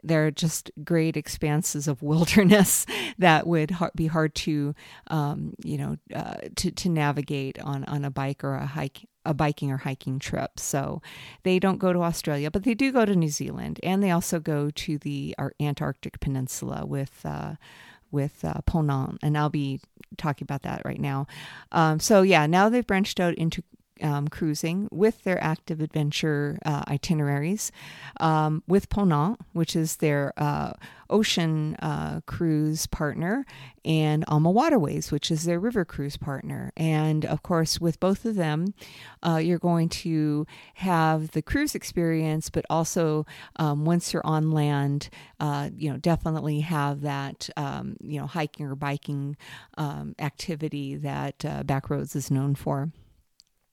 there 0.03 0.27
are 0.27 0.31
just 0.31 0.71
great 0.85 1.17
expanses 1.17 1.89
of 1.89 2.03
wilderness 2.03 2.87
that 3.19 3.47
would 3.47 3.73
be 3.95 4.07
hard 4.07 4.35
to, 4.35 4.75
um, 5.09 5.55
you 5.65 5.79
know, 5.79 5.97
uh, 6.15 6.37
to, 6.57 6.71
to 6.71 6.89
navigate 6.89 7.59
on, 7.61 7.85
on 7.85 8.05
a 8.05 8.11
bike 8.11 8.45
or 8.45 8.55
a 8.55 8.67
hike 8.67 9.07
a 9.27 9.35
biking 9.35 9.71
or 9.71 9.77
hiking 9.77 10.19
trip. 10.19 10.59
So 10.59 11.03
they 11.43 11.59
don't 11.59 11.79
go 11.79 11.93
to 11.93 12.03
Australia, 12.03 12.51
but 12.51 12.65
they 12.65 12.75
do 12.75 12.91
go 12.91 13.05
to 13.05 13.15
New 13.15 13.29
Zealand, 13.29 13.79
and 13.83 14.03
they 14.03 14.11
also 14.11 14.41
go 14.41 14.71
to 14.71 14.99
the 14.99 15.35
Antarctic 15.61 16.21
Peninsula 16.21 16.87
with 16.87 17.21
uh, 17.25 17.57
with 18.11 18.45
uh, 18.45 18.61
Ponant, 18.67 19.19
and 19.23 19.37
I'll 19.37 19.51
be 19.51 19.81
talking 20.17 20.45
about 20.45 20.63
that 20.63 20.83
right 20.85 21.01
now. 21.01 21.27
Um, 21.71 22.01
so 22.01 22.23
yeah, 22.23 22.47
now 22.47 22.69
they've 22.69 22.87
branched 22.87 23.21
out 23.21 23.35
into 23.35 23.63
um, 24.03 24.29
cruising 24.29 24.89
with 24.91 25.25
their 25.25 25.43
active 25.43 25.81
adventure 25.81 26.59
uh, 26.65 26.85
itineraries 26.89 27.73
um, 28.19 28.63
with 28.67 28.89
Ponant, 28.89 29.39
which 29.53 29.77
is 29.77 29.97
their 29.97 30.33
uh, 30.37 30.73
ocean 31.11 31.77
uh, 31.77 32.21
cruise 32.27 32.87
partner, 32.87 33.45
and 33.85 34.25
AmaWaterways, 34.27 35.11
which 35.11 35.31
is 35.31 35.45
their 35.45 35.59
river 35.59 35.85
cruise 35.85 36.17
partner. 36.17 36.73
And 36.77 37.25
of 37.27 37.43
course, 37.43 37.81
with 37.81 37.99
both 38.01 38.25
of 38.25 38.37
them, 38.37 38.75
uh, 39.27 39.37
you're 39.37 39.59
going 39.59 39.89
to 39.89 40.47
have 40.75 41.33
the 41.33 41.43
cruise 41.43 41.75
experience, 41.75 42.51
but 42.51 42.65
also 42.71 43.27
um, 43.57 43.85
once 43.85 44.13
you're 44.13 44.27
on 44.27 44.51
land, 44.51 45.09
uh, 45.41 45.71
you 45.77 45.91
know, 45.91 45.97
definitely 45.97 46.61
have 46.61 47.01
that, 47.03 47.51
um, 47.57 47.97
you 48.03 48.21
know, 48.21 48.27
hiking 48.27 48.67
or 48.67 48.75
biking 48.75 49.37
um, 49.77 50.15
activity 50.19 50.97
that 50.97 51.45
uh, 51.45 51.63
Backroads 51.63 52.15
is 52.15 52.31
known 52.31 52.55
for. 52.55 52.91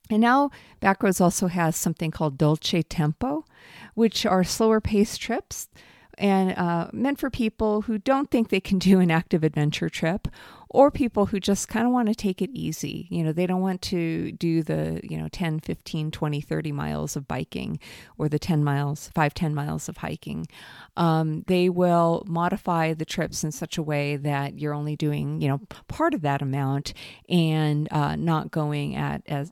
And 0.10 0.22
now 0.22 0.52
Backroads 0.82 1.22
also 1.22 1.48
has 1.48 1.76
something 1.76 2.12
called 2.12 2.38
Dolce 2.38 2.84
Tempo, 2.84 3.46
which 3.94 4.26
are 4.26 4.44
slower 4.44 4.80
paced 4.80 5.22
trips 5.22 5.70
and 6.18 6.58
uh, 6.58 6.90
meant 6.94 7.20
for 7.20 7.30
people 7.30 7.84
who 7.84 7.98
don't 7.98 8.32
think 8.32 8.50
they 8.50 8.60
can 8.60 8.80
do 8.80 9.00
an 9.00 9.12
active 9.12 9.44
adventure 9.44 9.90
trip 9.90 10.28
or 10.70 10.92
people 10.92 11.28
who 11.28 11.40
just 11.40 11.68
kind 11.68 11.86
of 11.86 11.94
want 11.94 12.08
to 12.08 12.16
take 12.16 12.42
it 12.42 12.50
easy. 12.52 13.08
You 13.10 13.24
know, 13.24 13.32
they 13.32 13.48
don't 13.48 13.62
want 13.62 13.82
to 13.84 14.32
do 14.34 14.64
the, 14.64 15.00
you 15.04 15.18
know, 15.18 15.28
10, 15.30 15.60
15, 15.60 16.12
20, 16.12 16.42
30 16.42 16.72
miles 16.72 17.16
of 17.16 17.28
biking 17.28 17.80
or 18.18 18.30
the 18.30 18.40
10 18.40 18.64
miles, 18.64 19.10
5, 19.14 19.34
10 19.34 19.56
miles 19.56 19.88
of 19.90 19.98
hiking. 19.98 20.48
Um, 20.96 21.44
they 21.48 21.70
will 21.70 22.24
modify 22.28 22.94
the 22.94 23.06
trips 23.06 23.44
in 23.44 23.52
such 23.52 23.78
a 23.78 23.84
way 23.84 24.18
that 24.18 24.60
you're 24.60 24.74
only 24.74 24.96
doing, 24.96 25.42
you 25.42 25.48
know, 25.48 25.62
part 25.88 26.14
of 26.14 26.22
that 26.22 26.42
amount 26.42 26.94
and 27.30 27.88
uh, 27.92 28.16
not 28.16 28.52
going 28.52 28.96
at 28.96 29.22
as 29.28 29.52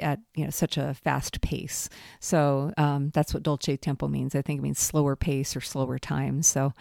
at 0.00 0.20
you 0.34 0.44
know 0.44 0.50
such 0.50 0.76
a 0.76 0.94
fast 0.94 1.40
pace. 1.40 1.88
So 2.20 2.72
um, 2.76 3.10
that's 3.10 3.34
what 3.34 3.42
dolce 3.42 3.76
tempo 3.76 4.08
means. 4.08 4.34
I 4.34 4.42
think 4.42 4.58
it 4.58 4.62
means 4.62 4.78
slower 4.78 5.16
pace 5.16 5.56
or 5.56 5.60
slower 5.60 5.98
time. 5.98 6.42
So, 6.42 6.72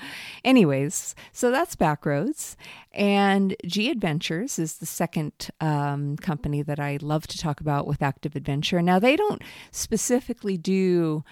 anyways, 0.44 1.16
so 1.32 1.52
that's 1.52 1.76
Backroads, 1.76 2.56
and 2.94 3.56
G 3.68 3.90
Adventures 3.90 4.58
is 4.58 4.78
the 4.78 4.86
second 4.86 5.50
um, 5.62 6.18
company 6.18 6.62
that 6.62 6.80
I 6.80 6.98
love 7.02 7.28
to 7.28 7.38
talk 7.38 7.62
about 7.62 7.86
with 7.86 8.02
Active 8.02 8.36
Adventure. 8.36 8.82
Now 8.82 9.00
they 9.00 9.16
don't 9.16 9.42
specifically 9.72 10.58
do 10.58 11.24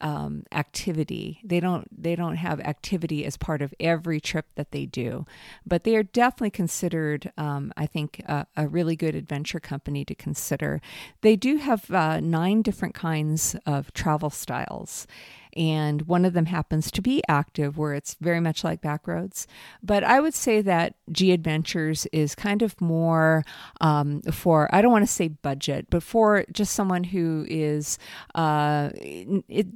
um, 0.00 0.42
activity. 0.52 1.40
They 1.42 1.58
don't 1.58 1.88
they 1.90 2.16
don't 2.16 2.36
have 2.36 2.60
activity 2.60 3.24
as 3.24 3.36
part 3.36 3.62
of 3.62 3.72
every 3.80 4.20
trip 4.20 4.46
that 4.56 4.70
they 4.70 4.84
do, 4.84 5.24
but 5.64 5.84
they 5.84 5.96
are 5.96 6.02
definitely 6.02 6.50
considered. 6.50 7.32
Um, 7.38 7.72
I 7.76 7.86
think 7.86 8.20
a, 8.26 8.46
a, 8.56 8.68
really 8.68 8.94
good 8.94 9.14
adventure 9.14 9.60
company 9.60 10.04
to 10.04 10.14
consider. 10.14 10.82
They 11.22 11.34
do 11.34 11.56
have 11.56 11.90
uh, 11.90 12.20
nine 12.20 12.60
different 12.60 12.94
kinds 12.94 13.56
of 13.64 13.92
travel 13.94 14.28
styles, 14.28 15.06
and 15.56 16.02
one 16.02 16.24
of 16.24 16.34
them 16.34 16.46
happens 16.46 16.90
to 16.90 17.02
be 17.02 17.22
active, 17.28 17.78
where 17.78 17.94
it's 17.94 18.14
very 18.20 18.40
much 18.40 18.62
like 18.62 18.82
Backroads. 18.82 19.46
But 19.82 20.04
I 20.04 20.20
would 20.20 20.34
say 20.34 20.60
that 20.62 20.94
G 21.10 21.32
Adventures 21.32 22.06
is 22.12 22.34
kind 22.34 22.62
of 22.62 22.80
more 22.80 23.44
um, 23.80 24.20
for, 24.22 24.68
I 24.74 24.82
don't 24.82 24.92
want 24.92 25.06
to 25.06 25.12
say 25.12 25.28
budget, 25.28 25.86
but 25.90 26.02
for 26.02 26.44
just 26.52 26.74
someone 26.74 27.04
who 27.04 27.46
is, 27.48 27.98
uh, 28.34 28.90
it, 28.94 29.44
it 29.48 29.66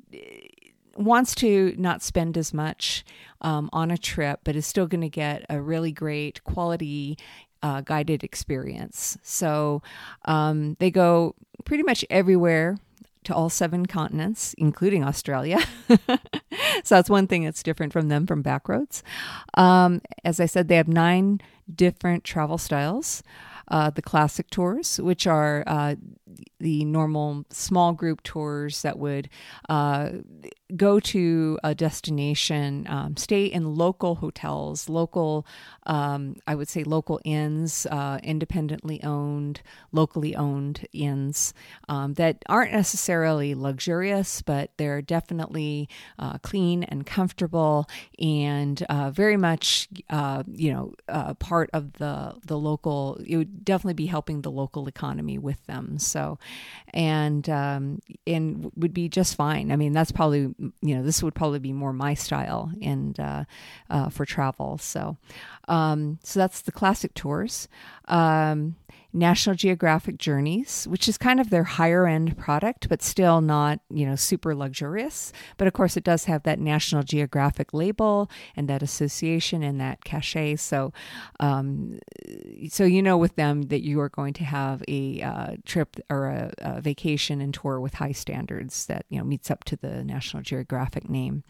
wants 0.97 1.35
to 1.37 1.75
not 1.79 2.03
spend 2.03 2.37
as 2.37 2.53
much 2.53 3.05
um, 3.41 3.71
on 3.73 3.91
a 3.91 3.97
trip, 3.99 4.41
but 4.45 4.57
is 4.57 4.67
still 4.67 4.87
going 4.87 5.01
to 5.01 5.09
get 5.09 5.47
a 5.49 5.61
really 5.61 5.93
great 5.93 6.45
quality 6.45 7.17
uh, 7.63 7.81
guided 7.81 8.23
experience. 8.25 9.19
So 9.23 9.83
um, 10.25 10.77
they 10.79 10.91
go 10.91 11.35
pretty 11.65 11.83
much 11.83 12.05
everywhere 12.11 12.79
to 13.25 13.35
all 13.35 13.51
seven 13.51 13.87
continents, 13.87 14.55
including 14.59 15.05
Australia. 15.05 15.59
so 15.89 16.95
that's 16.95 17.11
one 17.11 17.27
thing 17.27 17.45
that's 17.45 17.63
different 17.63 17.93
from 17.93 18.09
them 18.09 18.27
from 18.27 18.43
Backroads. 18.43 19.03
Um, 19.55 20.01
as 20.25 20.41
I 20.41 20.47
said, 20.47 20.69
they 20.69 20.77
have 20.77 20.89
nine 20.89 21.41
different 21.73 22.25
travel 22.25 22.59
styles. 22.59 23.23
Uh, 23.69 23.89
the 23.89 24.03
classic 24.03 24.51
tours, 24.51 24.99
which 24.99 25.29
are 25.29 25.63
uh, 25.65 25.95
the 26.59 26.85
normal 26.85 27.45
small 27.51 27.93
group 27.93 28.23
tours 28.23 28.83
that 28.83 28.99
would 28.99 29.29
uh, 29.69 30.11
go 30.77 31.01
to 31.01 31.59
a 31.65 31.75
destination, 31.75 32.87
um, 32.89 33.17
stay 33.17 33.45
in 33.47 33.75
local 33.75 34.17
hotels, 34.17 34.89
local, 34.89 35.47
um, 35.87 36.37
I 36.47 36.55
would 36.55 36.69
say 36.69 36.85
local 36.85 37.21
inns, 37.25 37.87
uh, 37.87 38.19
independently 38.23 39.03
owned, 39.03 39.63
locally 39.93 40.37
owned 40.37 40.87
inns 40.93 41.55
um, 41.89 42.15
that 42.15 42.45
aren't 42.49 42.73
necessarily 42.73 43.55
luxurious, 43.55 44.43
but 44.43 44.71
they're 44.77 45.03
definitely 45.03 45.89
uh, 46.19 46.39
clean 46.39 46.85
and 46.85 47.07
comfortable 47.07 47.89
and 48.19 48.83
uh, 48.89 49.11
very 49.11 49.37
much, 49.37 49.89
uh, 50.11 50.43
you 50.47 50.73
know, 50.73 50.95
uh, 51.09 51.35
part 51.35 51.71
of 51.73 51.95
the 51.95 52.35
the 52.47 52.59
local. 52.59 53.21
It 53.27 53.37
would 53.37 53.65
definitely 53.65 53.95
be 53.95 54.07
helping 54.07 54.43
the 54.43 54.51
local 54.51 54.87
economy 54.89 55.39
with 55.39 55.65
them. 55.67 55.99
So, 55.99 56.20
and 56.93 57.49
um, 57.49 58.01
and 58.27 58.71
would 58.77 58.95
be 58.95 59.09
just 59.09 59.35
fine. 59.35 59.71
I 59.73 59.77
mean, 59.77 59.93
that's 59.93 60.13
probably 60.13 60.55
you 60.83 60.95
know 60.95 61.03
this 61.03 61.23
would 61.23 61.35
probably 61.35 61.59
be 61.59 61.73
more 61.73 61.93
my 61.93 62.15
style 62.15 62.71
and 62.83 63.19
uh, 63.19 63.45
uh, 63.89 64.09
for 64.09 64.25
travel. 64.25 64.79
So 64.79 65.17
um, 65.69 66.19
so 66.23 66.41
that's 66.41 66.63
the 66.63 66.73
classic 66.73 67.15
tours. 67.15 67.69
Um, 68.07 68.77
National 69.13 69.57
Geographic 69.57 70.19
Journeys, 70.19 70.87
which 70.89 71.09
is 71.09 71.19
kind 71.19 71.41
of 71.41 71.51
their 71.51 71.65
higher 71.65 72.07
end 72.07 72.37
product, 72.39 72.89
but 72.89 73.03
still 73.03 73.41
not, 73.41 73.81
you 73.91 74.07
know, 74.07 74.17
super 74.17 74.55
luxurious. 74.55 75.33
But 75.57 75.67
of 75.67 75.73
course, 75.73 75.97
it 75.97 76.05
does 76.05 76.25
have 76.25 76.45
that 76.45 76.61
National 76.61 77.03
Geographic 77.03 77.75
label 77.75 78.31
and 78.57 78.69
that 78.69 78.83
association 78.83 79.63
and 79.63 79.81
that 79.81 80.05
cachet. 80.05 80.57
So, 80.57 80.93
um, 81.41 81.99
so 82.69 82.85
you 82.85 83.03
know 83.03 83.19
with 83.19 83.37
them 83.37 83.63
that 83.63 83.83
you 83.83 84.01
are 84.01 84.09
going 84.09 84.33
to 84.35 84.45
have 84.45 84.83
a 84.87 85.23
uh, 85.23 85.57
trip 85.65 85.97
or 86.09 86.27
a, 86.27 86.53
a 86.59 86.81
vacation 86.81 87.41
and 87.41 87.53
tour 87.53 87.81
with 87.81 87.95
high 87.95 88.13
standards 88.13 88.87
that 88.87 89.07
you 89.09 89.19
know 89.19 89.25
meets 89.25 89.51
up 89.51 89.65
to 89.65 89.77
the 89.77 90.05
National 90.05 90.43
Geographic 90.43 91.09
name. 91.09 91.43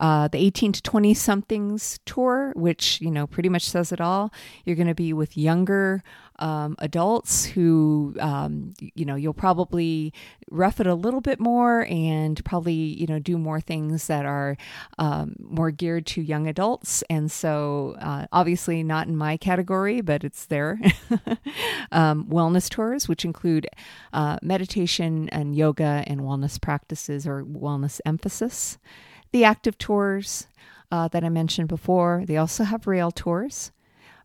Uh, 0.00 0.28
the 0.28 0.38
18 0.38 0.72
to 0.72 0.82
20 0.82 1.12
somethings 1.14 1.98
tour, 2.04 2.52
which, 2.54 3.00
you 3.00 3.10
know, 3.10 3.26
pretty 3.26 3.48
much 3.48 3.68
says 3.68 3.90
it 3.92 4.00
all. 4.00 4.32
You're 4.64 4.76
going 4.76 4.88
to 4.88 4.94
be 4.94 5.12
with 5.12 5.36
younger 5.36 6.02
um, 6.38 6.76
adults 6.78 7.44
who, 7.46 8.14
um, 8.20 8.72
you 8.78 9.04
know, 9.04 9.16
you'll 9.16 9.34
probably 9.34 10.12
rough 10.50 10.78
it 10.78 10.86
a 10.86 10.94
little 10.94 11.20
bit 11.20 11.40
more 11.40 11.84
and 11.90 12.42
probably, 12.44 12.74
you 12.74 13.06
know, 13.06 13.18
do 13.18 13.36
more 13.36 13.60
things 13.60 14.06
that 14.06 14.24
are 14.24 14.56
um, 14.98 15.34
more 15.40 15.72
geared 15.72 16.06
to 16.06 16.22
young 16.22 16.46
adults. 16.46 17.02
And 17.10 17.30
so, 17.30 17.96
uh, 18.00 18.26
obviously, 18.32 18.84
not 18.84 19.08
in 19.08 19.16
my 19.16 19.36
category, 19.36 20.00
but 20.00 20.24
it's 20.24 20.46
there. 20.46 20.80
Um, 21.90 22.26
wellness 22.26 22.68
tours, 22.68 23.08
which 23.08 23.24
include 23.24 23.66
uh, 24.12 24.36
meditation 24.42 25.28
and 25.30 25.56
yoga 25.56 26.04
and 26.06 26.20
wellness 26.20 26.60
practices 26.60 27.26
or 27.26 27.44
wellness 27.44 27.98
emphasis. 28.04 28.78
The 29.32 29.44
active 29.44 29.78
tours 29.78 30.46
uh, 30.90 31.08
that 31.08 31.24
I 31.24 31.28
mentioned 31.28 31.68
before, 31.68 32.24
they 32.26 32.36
also 32.36 32.64
have 32.64 32.86
rail 32.86 33.10
tours 33.10 33.72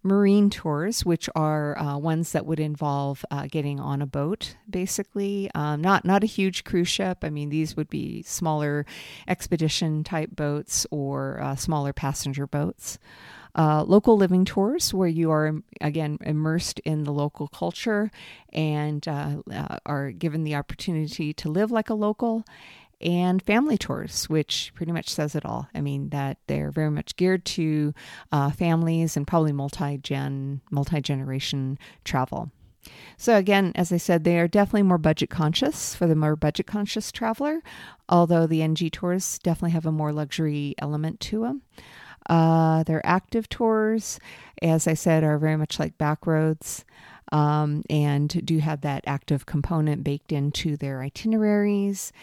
marine 0.04 0.50
tours, 0.50 1.06
which 1.06 1.30
are 1.34 1.78
uh, 1.80 1.98
ones 1.98 2.34
that 2.34 2.46
would 2.46 2.60
involve 2.60 3.24
uh, 3.32 3.48
getting 3.50 3.80
on 3.80 4.02
a 4.02 4.06
boat, 4.06 4.58
basically. 4.70 5.50
Um, 5.56 5.82
not 5.82 6.06
not 6.06 6.24
a 6.24 6.28
huge 6.28 6.64
cruise 6.64 6.90
ship. 6.90 7.20
I 7.24 7.30
mean, 7.30 7.50
these 7.50 7.76
would 7.78 7.90
be 7.90 8.22
smaller 8.24 8.86
expedition 9.28 10.04
type 10.04 10.36
boats 10.36 10.86
or 10.92 11.40
uh, 11.42 11.56
smaller 11.56 11.94
passenger 11.94 12.46
boats. 12.46 13.00
Uh, 13.56 13.84
local 13.84 14.18
living 14.18 14.46
tours, 14.46 14.94
where 14.96 15.08
you 15.08 15.30
are 15.30 15.54
again 15.80 16.18
immersed 16.22 16.80
in 16.80 17.04
the 17.04 17.14
local 17.14 17.48
culture 17.48 18.10
and 18.52 19.08
uh, 19.08 19.38
uh, 19.52 19.78
are 19.86 20.10
given 20.10 20.44
the 20.44 20.56
opportunity 20.56 21.34
to 21.34 21.50
live 21.50 21.70
like 21.70 21.90
a 21.90 21.94
local 21.94 22.44
and 23.04 23.42
family 23.42 23.78
tours, 23.78 24.30
which 24.30 24.72
pretty 24.76 24.92
much 24.92 25.10
says 25.10 25.36
it 25.36 25.46
all. 25.46 25.68
I 25.76 25.82
mean, 25.82 26.10
that 26.10 26.38
they're 26.48 26.72
very 26.72 26.90
much 26.90 27.16
geared 27.16 27.46
to 27.46 27.94
uh, 28.32 28.52
families 28.52 29.18
and 29.18 29.28
probably 29.28 29.52
multi 29.52 29.98
gen, 29.98 30.62
multi 30.72 31.02
generation 31.02 31.78
travel. 32.04 32.52
So, 33.18 33.38
again, 33.38 33.72
as 33.76 33.92
I 33.92 33.98
said, 33.98 34.24
they 34.24 34.40
are 34.40 34.48
definitely 34.48 34.84
more 34.84 34.98
budget 34.98 35.30
conscious 35.30 35.96
for 35.96 36.06
the 36.08 36.16
more 36.16 36.36
budget 36.36 36.68
conscious 36.68 37.12
traveler, 37.12 37.62
although 38.10 38.46
the 38.46 38.62
NG 38.62 38.90
tours 38.90 39.40
definitely 39.40 39.72
have 39.72 39.86
a 39.86 39.92
more 39.92 40.12
luxury 40.12 40.76
element 40.80 41.20
to 41.22 41.42
them. 41.42 41.62
Uh, 42.30 42.84
their 42.84 43.06
active 43.06 43.50
tours, 43.50 44.20
as 44.62 44.88
I 44.88 44.94
said, 44.94 45.24
are 45.24 45.38
very 45.38 45.58
much 45.58 45.80
like 45.80 45.98
Backroads 45.98 46.84
um, 47.34 47.84
and 47.90 48.30
do 48.46 48.60
have 48.60 48.82
that 48.82 49.04
active 49.08 49.46
component 49.46 50.04
baked 50.04 50.32
into 50.32 50.78
their 50.78 51.02
itineraries. 51.02 52.14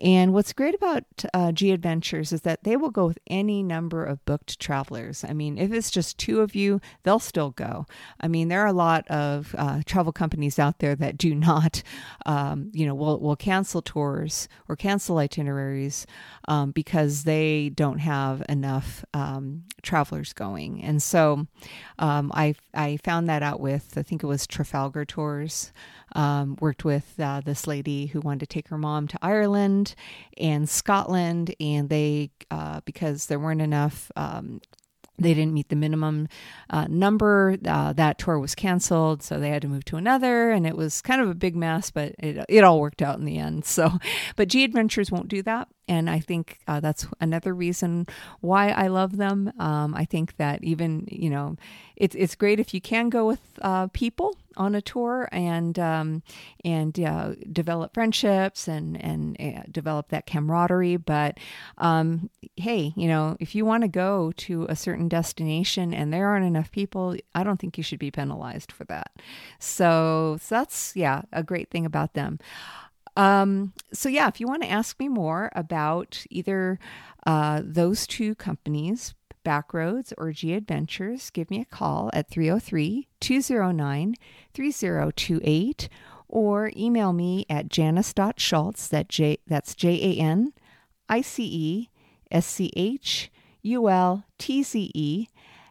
And 0.00 0.32
what's 0.32 0.54
great 0.54 0.74
about 0.74 1.04
uh, 1.34 1.52
G 1.52 1.72
Adventures 1.72 2.32
is 2.32 2.40
that 2.42 2.64
they 2.64 2.76
will 2.76 2.90
go 2.90 3.06
with 3.06 3.18
any 3.26 3.62
number 3.62 4.02
of 4.02 4.24
booked 4.24 4.58
travelers. 4.58 5.24
I 5.28 5.34
mean, 5.34 5.58
if 5.58 5.72
it's 5.72 5.90
just 5.90 6.16
two 6.16 6.40
of 6.40 6.54
you, 6.54 6.80
they'll 7.02 7.18
still 7.18 7.50
go. 7.50 7.84
I 8.18 8.28
mean, 8.28 8.48
there 8.48 8.62
are 8.62 8.66
a 8.66 8.72
lot 8.72 9.06
of 9.08 9.54
uh, 9.58 9.82
travel 9.84 10.12
companies 10.12 10.58
out 10.58 10.78
there 10.78 10.94
that 10.96 11.18
do 11.18 11.34
not, 11.34 11.82
um, 12.24 12.70
you 12.72 12.86
know, 12.86 12.94
will, 12.94 13.20
will 13.20 13.36
cancel 13.36 13.82
tours 13.82 14.48
or 14.68 14.76
cancel 14.76 15.18
itineraries 15.18 16.06
um, 16.48 16.70
because 16.70 17.24
they 17.24 17.70
don't 17.74 17.98
have 17.98 18.42
enough 18.48 19.04
um, 19.12 19.64
travelers 19.82 20.32
going. 20.32 20.82
And 20.82 21.02
so 21.02 21.46
um, 21.98 22.32
I, 22.34 22.54
I 22.72 22.98
found 23.04 23.28
that 23.28 23.42
out 23.42 23.60
with, 23.60 23.98
I 23.98 24.02
think 24.02 24.22
it 24.22 24.26
was 24.26 24.46
Trafalgar 24.60 25.06
Tours 25.06 25.72
um, 26.14 26.58
worked 26.60 26.84
with 26.84 27.18
uh, 27.18 27.40
this 27.42 27.66
lady 27.66 28.06
who 28.06 28.20
wanted 28.20 28.40
to 28.40 28.46
take 28.46 28.68
her 28.68 28.76
mom 28.76 29.08
to 29.08 29.18
Ireland 29.22 29.94
and 30.36 30.68
Scotland, 30.68 31.54
and 31.58 31.88
they 31.88 32.30
uh, 32.50 32.82
because 32.84 33.24
there 33.26 33.38
weren't 33.38 33.62
enough 33.62 34.12
um, 34.16 34.60
they 35.16 35.34
didn't 35.34 35.54
meet 35.54 35.68
the 35.68 35.76
minimum 35.76 36.28
uh, 36.70 36.86
number. 36.88 37.56
Uh, 37.64 37.92
that 37.94 38.18
tour 38.18 38.38
was 38.38 38.54
canceled, 38.54 39.22
so 39.22 39.38
they 39.38 39.50
had 39.50 39.62
to 39.62 39.68
move 39.68 39.84
to 39.86 39.96
another, 39.96 40.50
and 40.50 40.66
it 40.66 40.76
was 40.76 41.00
kind 41.00 41.20
of 41.20 41.28
a 41.28 41.34
big 41.34 41.54
mess, 41.56 41.90
but 41.90 42.14
it, 42.18 42.44
it 42.48 42.64
all 42.64 42.80
worked 42.80 43.02
out 43.02 43.18
in 43.18 43.24
the 43.24 43.38
end. 43.38 43.64
So, 43.64 43.98
but 44.36 44.48
G 44.48 44.64
Adventures 44.64 45.10
won't 45.10 45.28
do 45.28 45.42
that, 45.42 45.68
and 45.90 46.08
I 46.08 46.20
think 46.20 46.60
uh, 46.68 46.78
that's 46.78 47.04
another 47.20 47.52
reason 47.52 48.06
why 48.40 48.68
I 48.68 48.86
love 48.86 49.16
them. 49.16 49.52
Um, 49.58 49.92
I 49.92 50.04
think 50.04 50.36
that 50.36 50.62
even 50.62 51.08
you 51.10 51.28
know, 51.28 51.56
it's 51.96 52.14
it's 52.14 52.36
great 52.36 52.60
if 52.60 52.72
you 52.72 52.80
can 52.80 53.10
go 53.10 53.26
with 53.26 53.40
uh, 53.60 53.88
people 53.88 54.36
on 54.56 54.76
a 54.76 54.80
tour 54.80 55.28
and 55.32 55.78
um, 55.80 56.22
and 56.64 56.98
uh, 57.00 57.34
develop 57.52 57.92
friendships 57.92 58.68
and 58.68 59.02
and 59.02 59.36
uh, 59.40 59.64
develop 59.68 60.10
that 60.10 60.26
camaraderie. 60.26 60.96
But 60.96 61.38
um, 61.78 62.30
hey, 62.54 62.92
you 62.94 63.08
know, 63.08 63.36
if 63.40 63.56
you 63.56 63.66
want 63.66 63.82
to 63.82 63.88
go 63.88 64.32
to 64.36 64.66
a 64.68 64.76
certain 64.76 65.08
destination 65.08 65.92
and 65.92 66.12
there 66.12 66.28
aren't 66.28 66.46
enough 66.46 66.70
people, 66.70 67.16
I 67.34 67.42
don't 67.42 67.58
think 67.58 67.76
you 67.76 67.82
should 67.82 67.98
be 67.98 68.12
penalized 68.12 68.70
for 68.70 68.84
that. 68.84 69.10
So, 69.58 70.38
so 70.40 70.54
that's 70.54 70.94
yeah 70.94 71.22
a 71.32 71.42
great 71.42 71.68
thing 71.68 71.84
about 71.84 72.14
them. 72.14 72.38
Um, 73.20 73.74
so 73.92 74.08
yeah, 74.08 74.28
if 74.28 74.40
you 74.40 74.46
want 74.46 74.62
to 74.62 74.70
ask 74.70 74.98
me 74.98 75.06
more 75.06 75.52
about 75.54 76.24
either 76.30 76.78
uh, 77.26 77.60
those 77.62 78.06
two 78.06 78.34
companies, 78.34 79.14
Backroads 79.44 80.14
or 80.16 80.32
G 80.32 80.54
Adventures, 80.54 81.28
give 81.28 81.50
me 81.50 81.60
a 81.60 81.66
call 81.66 82.10
at 82.14 82.30
303 82.30 83.08
209 83.20 84.14
3028 84.54 85.88
or 86.28 86.72
email 86.74 87.12
me 87.12 87.44
at 87.50 87.68
janice.schultz, 87.68 88.88
that 88.88 89.10
J, 89.10 89.36
that's 89.46 89.74
J 89.74 90.18
A 90.18 90.22
N 90.22 90.54
I 91.06 91.20
C 91.20 91.44
E 91.44 91.90
S 92.30 92.46
C 92.46 92.72
H 92.74 93.30
U 93.60 93.90
L 93.90 94.24
T 94.38 94.62
Z 94.62 94.90
E 94.94 95.26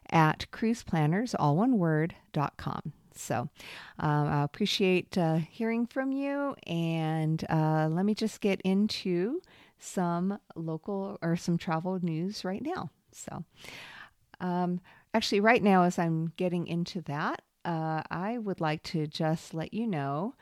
at 0.08 0.46
cruiseplanners, 0.52 1.34
all 1.36 1.56
one 1.56 1.78
word, 1.78 2.14
dot 2.32 2.56
com. 2.56 2.92
So 3.20 3.48
um, 3.98 4.28
I 4.28 4.42
appreciate 4.42 5.16
uh, 5.16 5.36
hearing 5.36 5.86
from 5.86 6.12
you. 6.12 6.56
And 6.66 7.44
uh, 7.48 7.88
let 7.90 8.04
me 8.04 8.14
just 8.14 8.40
get 8.40 8.60
into 8.62 9.40
some 9.78 10.38
local 10.54 11.18
or 11.22 11.36
some 11.36 11.58
travel 11.58 11.98
news 12.02 12.44
right 12.44 12.62
now. 12.62 12.90
So, 13.12 13.44
um, 14.40 14.80
actually, 15.14 15.40
right 15.40 15.62
now, 15.62 15.82
as 15.84 15.98
I'm 15.98 16.32
getting 16.36 16.66
into 16.66 17.00
that, 17.02 17.42
uh, 17.64 18.02
I 18.10 18.38
would 18.38 18.60
like 18.60 18.82
to 18.84 19.06
just 19.06 19.52
let 19.54 19.74
you 19.74 19.86
know 19.86 20.34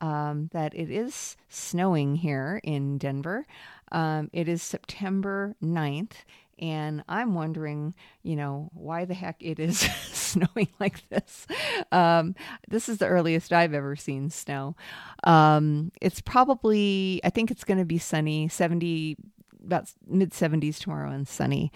um, 0.00 0.48
that 0.52 0.74
it 0.74 0.90
is 0.90 1.36
snowing 1.48 2.16
here 2.16 2.60
in 2.62 2.98
Denver. 2.98 3.46
Um, 3.90 4.30
it 4.32 4.48
is 4.48 4.62
September 4.62 5.54
9th, 5.62 6.24
and 6.58 7.04
I'm 7.08 7.34
wondering, 7.34 7.94
you 8.22 8.36
know, 8.36 8.70
why 8.72 9.04
the 9.04 9.14
heck 9.14 9.36
it 9.40 9.58
is 9.58 9.82
snowing 10.54 10.68
like 10.80 11.08
this. 11.08 11.46
Um, 11.90 12.34
this 12.68 12.88
is 12.88 12.98
the 12.98 13.06
earliest 13.06 13.52
I've 13.52 13.74
ever 13.74 13.96
seen 13.96 14.30
snow. 14.30 14.76
Um, 15.24 15.92
it's 16.00 16.20
probably, 16.20 17.20
I 17.24 17.30
think 17.30 17.50
it's 17.50 17.64
going 17.64 17.78
to 17.78 17.84
be 17.84 17.98
sunny, 17.98 18.48
70, 18.48 19.16
about 19.64 19.92
mid 20.06 20.30
70s 20.30 20.78
tomorrow 20.78 21.10
and 21.10 21.26
sunny. 21.26 21.72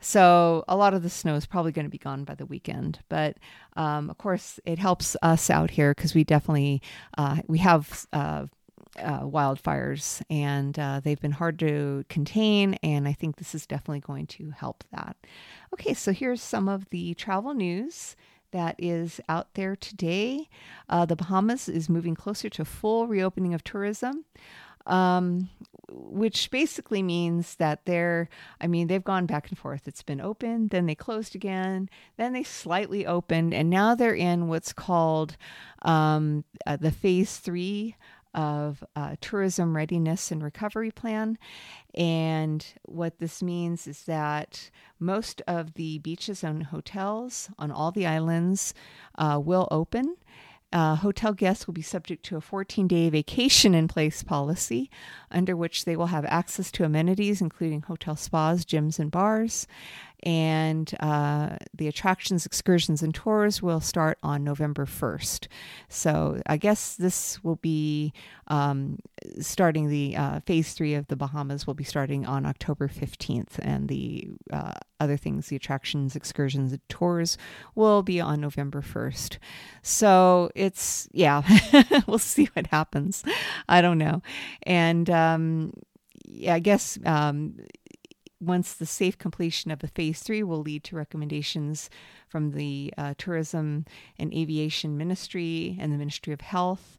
So 0.00 0.64
a 0.66 0.76
lot 0.76 0.94
of 0.94 1.02
the 1.02 1.10
snow 1.10 1.34
is 1.34 1.46
probably 1.46 1.72
going 1.72 1.84
to 1.84 1.90
be 1.90 1.98
gone 1.98 2.24
by 2.24 2.34
the 2.34 2.46
weekend. 2.46 3.00
But 3.08 3.36
um, 3.76 4.08
of 4.08 4.18
course, 4.18 4.58
it 4.64 4.78
helps 4.78 5.16
us 5.22 5.50
out 5.50 5.70
here 5.70 5.94
because 5.94 6.14
we 6.14 6.24
definitely 6.24 6.82
uh, 7.18 7.38
we 7.46 7.58
have. 7.58 8.06
Uh, 8.12 8.46
uh, 8.98 9.20
wildfires, 9.20 10.22
and 10.28 10.78
uh, 10.78 11.00
they've 11.02 11.20
been 11.20 11.32
hard 11.32 11.58
to 11.60 12.04
contain. 12.08 12.74
And 12.82 13.06
I 13.06 13.12
think 13.12 13.36
this 13.36 13.54
is 13.54 13.66
definitely 13.66 14.00
going 14.00 14.26
to 14.28 14.50
help 14.50 14.84
that. 14.92 15.16
Okay, 15.74 15.94
so 15.94 16.12
here's 16.12 16.42
some 16.42 16.68
of 16.68 16.88
the 16.90 17.14
travel 17.14 17.54
news 17.54 18.16
that 18.52 18.74
is 18.78 19.20
out 19.28 19.54
there 19.54 19.76
today. 19.76 20.48
Uh, 20.88 21.04
the 21.04 21.16
Bahamas 21.16 21.68
is 21.68 21.88
moving 21.88 22.16
closer 22.16 22.48
to 22.48 22.64
full 22.64 23.06
reopening 23.06 23.54
of 23.54 23.62
tourism 23.62 24.24
um, 24.86 25.48
which 25.88 26.50
basically 26.50 27.02
means 27.02 27.56
that 27.56 27.84
they're, 27.84 28.28
I 28.60 28.66
mean, 28.66 28.86
they've 28.86 29.02
gone 29.02 29.26
back 29.26 29.48
and 29.48 29.58
forth. 29.58 29.88
It's 29.88 30.02
been 30.02 30.20
open, 30.20 30.68
then 30.68 30.86
they 30.86 30.94
closed 30.94 31.34
again, 31.34 31.88
then 32.16 32.32
they 32.32 32.42
slightly 32.42 33.06
opened, 33.06 33.54
and 33.54 33.70
now 33.70 33.94
they're 33.94 34.14
in 34.14 34.48
what's 34.48 34.72
called 34.72 35.36
um, 35.82 36.44
uh, 36.66 36.76
the 36.76 36.90
phase 36.90 37.38
three 37.38 37.96
of 38.34 38.84
uh, 38.94 39.16
tourism 39.20 39.76
readiness 39.76 40.30
and 40.30 40.42
recovery 40.42 40.90
plan. 40.90 41.38
And 41.94 42.64
what 42.82 43.18
this 43.18 43.42
means 43.42 43.86
is 43.86 44.04
that 44.04 44.70
most 44.98 45.42
of 45.46 45.74
the 45.74 45.98
beaches 45.98 46.44
and 46.44 46.64
hotels 46.64 47.50
on 47.58 47.70
all 47.70 47.90
the 47.90 48.06
islands 48.06 48.74
uh, 49.16 49.40
will 49.42 49.68
open. 49.70 50.16
Uh, 50.72 50.94
hotel 50.94 51.32
guests 51.32 51.66
will 51.66 51.74
be 51.74 51.82
subject 51.82 52.24
to 52.24 52.36
a 52.36 52.40
14 52.40 52.86
day 52.86 53.10
vacation 53.10 53.74
in 53.74 53.88
place 53.88 54.22
policy, 54.22 54.88
under 55.30 55.56
which 55.56 55.84
they 55.84 55.96
will 55.96 56.06
have 56.06 56.24
access 56.26 56.70
to 56.70 56.84
amenities, 56.84 57.40
including 57.40 57.82
hotel 57.82 58.14
spas, 58.14 58.64
gyms, 58.64 59.00
and 59.00 59.10
bars. 59.10 59.66
And 60.22 60.92
uh, 61.00 61.56
the 61.74 61.88
attractions, 61.88 62.46
excursions, 62.46 63.02
and 63.02 63.14
tours 63.14 63.62
will 63.62 63.80
start 63.80 64.18
on 64.22 64.44
November 64.44 64.86
1st. 64.86 65.48
So 65.88 66.40
I 66.46 66.56
guess 66.56 66.96
this 66.96 67.42
will 67.42 67.56
be 67.56 68.12
um, 68.48 68.98
starting 69.40 69.88
the 69.88 70.16
uh, 70.16 70.40
phase 70.40 70.72
three 70.72 70.94
of 70.94 71.06
the 71.06 71.16
Bahamas 71.16 71.66
will 71.66 71.74
be 71.74 71.84
starting 71.84 72.26
on 72.26 72.44
October 72.44 72.88
15th, 72.88 73.58
and 73.60 73.88
the 73.88 74.28
uh, 74.52 74.72
other 74.98 75.16
things, 75.16 75.48
the 75.48 75.56
attractions, 75.56 76.16
excursions, 76.16 76.72
and 76.72 76.88
tours 76.88 77.38
will 77.74 78.02
be 78.02 78.20
on 78.20 78.40
November 78.40 78.82
1st. 78.82 79.38
So 79.82 80.50
it's, 80.54 81.08
yeah, 81.12 81.42
we'll 82.06 82.18
see 82.18 82.46
what 82.54 82.66
happens. 82.66 83.24
I 83.68 83.80
don't 83.80 83.98
know. 83.98 84.22
And 84.64 85.08
um, 85.08 85.72
yeah, 86.24 86.54
I 86.54 86.58
guess 86.58 86.98
um, 87.04 87.56
once 88.40 88.72
the 88.72 88.86
safe 88.86 89.18
completion 89.18 89.70
of 89.70 89.80
the 89.80 89.88
phase 89.88 90.20
three 90.20 90.42
will 90.42 90.62
lead 90.62 90.82
to 90.84 90.96
recommendations 90.96 91.90
from 92.28 92.52
the 92.52 92.92
uh, 92.96 93.14
Tourism 93.18 93.84
and 94.18 94.32
Aviation 94.32 94.96
Ministry 94.96 95.76
and 95.78 95.92
the 95.92 95.98
Ministry 95.98 96.32
of 96.32 96.40
Health. 96.40 96.98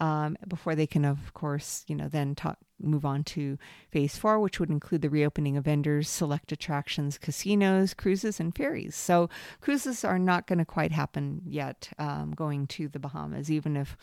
Um, 0.00 0.38
before 0.48 0.74
they 0.74 0.86
can, 0.86 1.04
of 1.04 1.34
course, 1.34 1.84
you 1.86 1.94
know, 1.94 2.08
then 2.08 2.34
talk, 2.34 2.56
move 2.80 3.04
on 3.04 3.22
to 3.24 3.58
phase 3.90 4.16
four, 4.16 4.40
which 4.40 4.58
would 4.58 4.70
include 4.70 5.02
the 5.02 5.10
reopening 5.10 5.58
of 5.58 5.66
vendors, 5.66 6.08
select 6.08 6.52
attractions, 6.52 7.18
casinos, 7.18 7.92
cruises, 7.92 8.40
and 8.40 8.56
ferries. 8.56 8.96
So 8.96 9.28
cruises 9.60 10.02
are 10.02 10.18
not 10.18 10.46
going 10.46 10.58
to 10.58 10.64
quite 10.64 10.92
happen 10.92 11.42
yet. 11.44 11.90
Um, 11.98 12.32
going 12.32 12.66
to 12.68 12.88
the 12.88 12.98
Bahamas, 12.98 13.50
even 13.50 13.76
if 13.76 13.96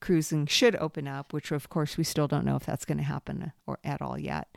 cruising 0.00 0.46
should 0.46 0.74
open 0.76 1.06
up, 1.06 1.32
which 1.32 1.52
of 1.52 1.68
course 1.68 1.96
we 1.96 2.02
still 2.02 2.26
don't 2.26 2.44
know 2.44 2.56
if 2.56 2.66
that's 2.66 2.84
going 2.84 2.98
to 2.98 3.04
happen 3.04 3.52
or 3.64 3.78
at 3.84 4.02
all 4.02 4.18
yet. 4.18 4.48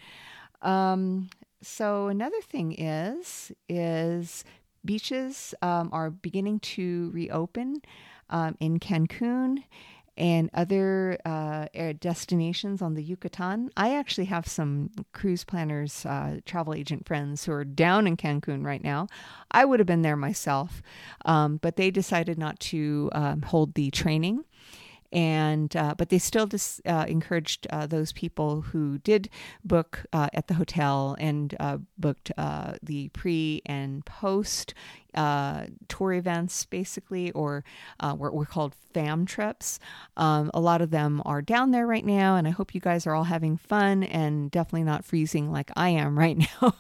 Um, 0.64 1.30
so 1.62 2.08
another 2.08 2.42
thing 2.42 2.74
is 2.74 3.52
is 3.68 4.44
beaches 4.86 5.54
um, 5.62 5.90
are 5.92 6.10
beginning 6.10 6.60
to 6.60 7.12
reopen 7.14 7.82
um, 8.30 8.56
in 8.60 8.80
Cancun 8.80 9.64
and 10.18 10.50
other 10.54 11.18
uh, 11.26 11.68
destinations 12.00 12.82
on 12.82 12.96
the 12.96 13.04
Yucatan. 13.04 13.70
I 13.78 13.96
actually 13.96 14.26
have 14.26 14.48
some 14.48 14.90
cruise 15.14 15.44
planners, 15.44 16.06
uh, 16.06 16.40
travel 16.46 16.74
agent 16.74 17.08
friends 17.08 17.46
who 17.46 17.52
are 17.52 17.64
down 17.64 18.08
in 18.08 18.18
Cancun 18.18 18.66
right 18.66 18.84
now. 18.84 19.08
I 19.52 19.64
would 19.64 19.80
have 19.80 19.86
been 19.86 20.02
there 20.02 20.16
myself, 20.16 20.82
um, 21.26 21.58
but 21.58 21.76
they 21.76 21.92
decided 21.92 22.40
not 22.40 22.60
to 22.62 23.12
um, 23.14 23.44
hold 23.44 23.76
the 23.76 23.92
training 23.92 24.44
and 25.18 25.76
uh, 25.76 25.96
but 25.98 26.10
they 26.10 26.20
still 26.20 26.46
just 26.46 26.80
uh, 26.86 27.06
encouraged 27.08 27.66
uh, 27.72 27.88
those 27.88 28.12
people 28.12 28.62
who 28.62 29.00
did 29.00 29.28
book 29.66 30.06
uh, 30.14 30.30
at 30.32 30.48
the 30.48 30.54
hotel 30.54 31.16
and 31.20 31.56
uh, 31.60 31.80
booked 31.98 32.32
the 32.84 33.10
pre 33.14 33.64
and 33.66 34.06
post 34.06 34.76
uh, 35.18 35.66
tour 35.88 36.14
events, 36.14 36.66
basically, 36.66 37.32
or 37.32 37.64
uh, 38.00 38.14
what 38.14 38.36
we're 38.36 38.46
called 38.46 38.76
fam 38.94 39.26
trips. 39.26 39.80
Um, 40.16 40.52
a 40.54 40.60
lot 40.60 40.80
of 40.82 40.92
them 40.92 41.24
are 41.26 41.42
down 41.42 41.72
there 41.72 41.88
right 41.88 42.06
now, 42.06 42.36
and 42.36 42.48
I 42.48 42.52
hope 42.52 42.76
you 42.76 42.80
guys 42.80 43.08
are 43.08 43.16
all 43.16 43.24
having 43.24 43.58
fun 43.58 44.04
and 44.04 44.52
definitely 44.52 44.84
not 44.84 45.04
freezing 45.04 45.52
like 45.52 45.72
I 45.76 45.90
am 45.90 46.18
right 46.20 46.38
now. 46.38 46.76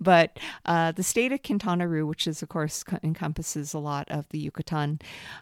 but 0.00 0.38
uh, 0.66 0.92
the 0.92 1.02
state 1.02 1.32
of 1.32 1.42
Quintana 1.42 1.88
Roo, 1.88 2.06
which 2.06 2.26
is, 2.26 2.42
of 2.42 2.50
course, 2.50 2.84
co- 2.84 2.98
encompasses 3.02 3.72
a 3.72 3.78
lot 3.78 4.10
of 4.10 4.28
the 4.28 4.38
Yucatan, 4.38 5.00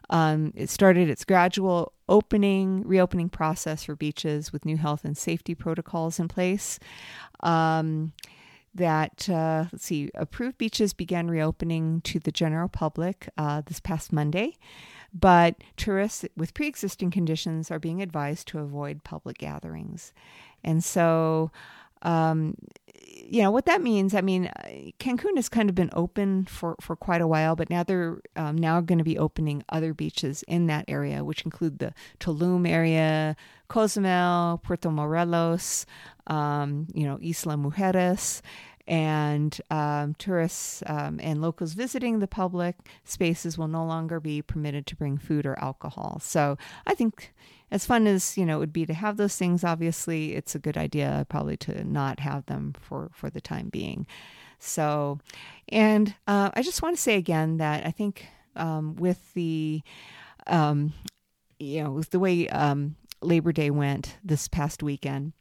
um, 0.09 0.53
it 0.55 0.69
started 0.69 1.09
its 1.09 1.25
gradual 1.25 1.91
opening, 2.07 2.87
reopening 2.87 3.29
process 3.29 3.83
for 3.83 3.95
beaches 3.95 4.53
with 4.53 4.65
new 4.65 4.77
health 4.77 5.03
and 5.03 5.17
safety 5.17 5.53
protocols 5.53 6.19
in 6.19 6.29
place. 6.29 6.79
Um, 7.41 8.13
that, 8.75 9.29
uh, 9.29 9.65
let's 9.71 9.85
see, 9.85 10.09
approved 10.15 10.57
beaches 10.57 10.93
began 10.93 11.27
reopening 11.29 12.01
to 12.01 12.19
the 12.19 12.31
general 12.31 12.69
public 12.69 13.29
uh, 13.37 13.61
this 13.65 13.79
past 13.79 14.13
Monday, 14.13 14.55
but 15.13 15.55
tourists 15.77 16.25
with 16.37 16.53
pre 16.53 16.67
existing 16.67 17.11
conditions 17.11 17.71
are 17.71 17.79
being 17.79 18.01
advised 18.01 18.47
to 18.49 18.59
avoid 18.59 19.03
public 19.03 19.37
gatherings. 19.37 20.13
And 20.63 20.83
so, 20.83 21.51
um, 22.01 22.55
you 23.31 23.41
know 23.41 23.51
what 23.51 23.65
that 23.65 23.81
means. 23.81 24.15
I 24.15 24.21
mean, 24.21 24.49
Cancun 24.99 25.35
has 25.35 25.49
kind 25.49 25.69
of 25.69 25.75
been 25.75 25.91
open 25.93 26.45
for, 26.45 26.75
for 26.81 26.95
quite 26.95 27.21
a 27.21 27.27
while, 27.27 27.55
but 27.55 27.69
now 27.69 27.83
they're 27.83 28.19
um, 28.35 28.57
now 28.57 28.81
going 28.81 28.97
to 28.97 29.03
be 29.03 29.17
opening 29.17 29.63
other 29.69 29.93
beaches 29.93 30.43
in 30.47 30.67
that 30.67 30.85
area, 30.87 31.23
which 31.23 31.43
include 31.43 31.79
the 31.79 31.93
Tulum 32.19 32.67
area, 32.67 33.35
Cozumel, 33.67 34.59
Puerto 34.63 34.89
Morelos, 34.89 35.85
um, 36.27 36.87
you 36.93 37.05
know, 37.05 37.19
Isla 37.21 37.55
Mujeres, 37.55 38.41
and 38.87 39.61
um, 39.69 40.15
tourists 40.15 40.81
um, 40.87 41.19
and 41.21 41.41
locals 41.41 41.73
visiting 41.73 42.19
the 42.19 42.27
public 42.27 42.75
spaces 43.03 43.57
will 43.57 43.67
no 43.67 43.85
longer 43.85 44.19
be 44.19 44.41
permitted 44.41 44.87
to 44.87 44.95
bring 44.95 45.17
food 45.17 45.45
or 45.45 45.57
alcohol. 45.59 46.19
So 46.23 46.57
I 46.87 46.95
think 46.95 47.31
as 47.71 47.85
fun 47.85 48.07
as 48.07 48.37
you 48.37 48.45
know 48.45 48.57
it 48.57 48.59
would 48.59 48.73
be 48.73 48.85
to 48.85 48.93
have 48.93 49.17
those 49.17 49.35
things, 49.35 49.63
obviously 49.63 50.35
it's 50.35 50.55
a 50.55 50.59
good 50.59 50.77
idea 50.77 51.25
probably 51.29 51.57
to 51.57 51.83
not 51.83 52.19
have 52.19 52.45
them 52.47 52.73
for 52.79 53.09
for 53.13 53.29
the 53.29 53.41
time 53.41 53.69
being. 53.69 54.07
So, 54.59 55.19
and 55.69 56.13
uh, 56.27 56.51
I 56.53 56.61
just 56.61 56.81
want 56.81 56.95
to 56.95 57.01
say 57.01 57.15
again 57.15 57.57
that 57.57 57.85
I 57.85 57.91
think 57.91 58.25
um, 58.55 58.95
with 58.95 59.33
the 59.33 59.81
um, 60.47 60.93
you 61.59 61.83
know 61.83 61.91
with 61.91 62.09
the 62.11 62.19
way 62.19 62.47
um, 62.49 62.95
Labor 63.21 63.51
Day 63.51 63.69
went 63.69 64.17
this 64.23 64.47
past 64.47 64.83
weekend 64.83 65.33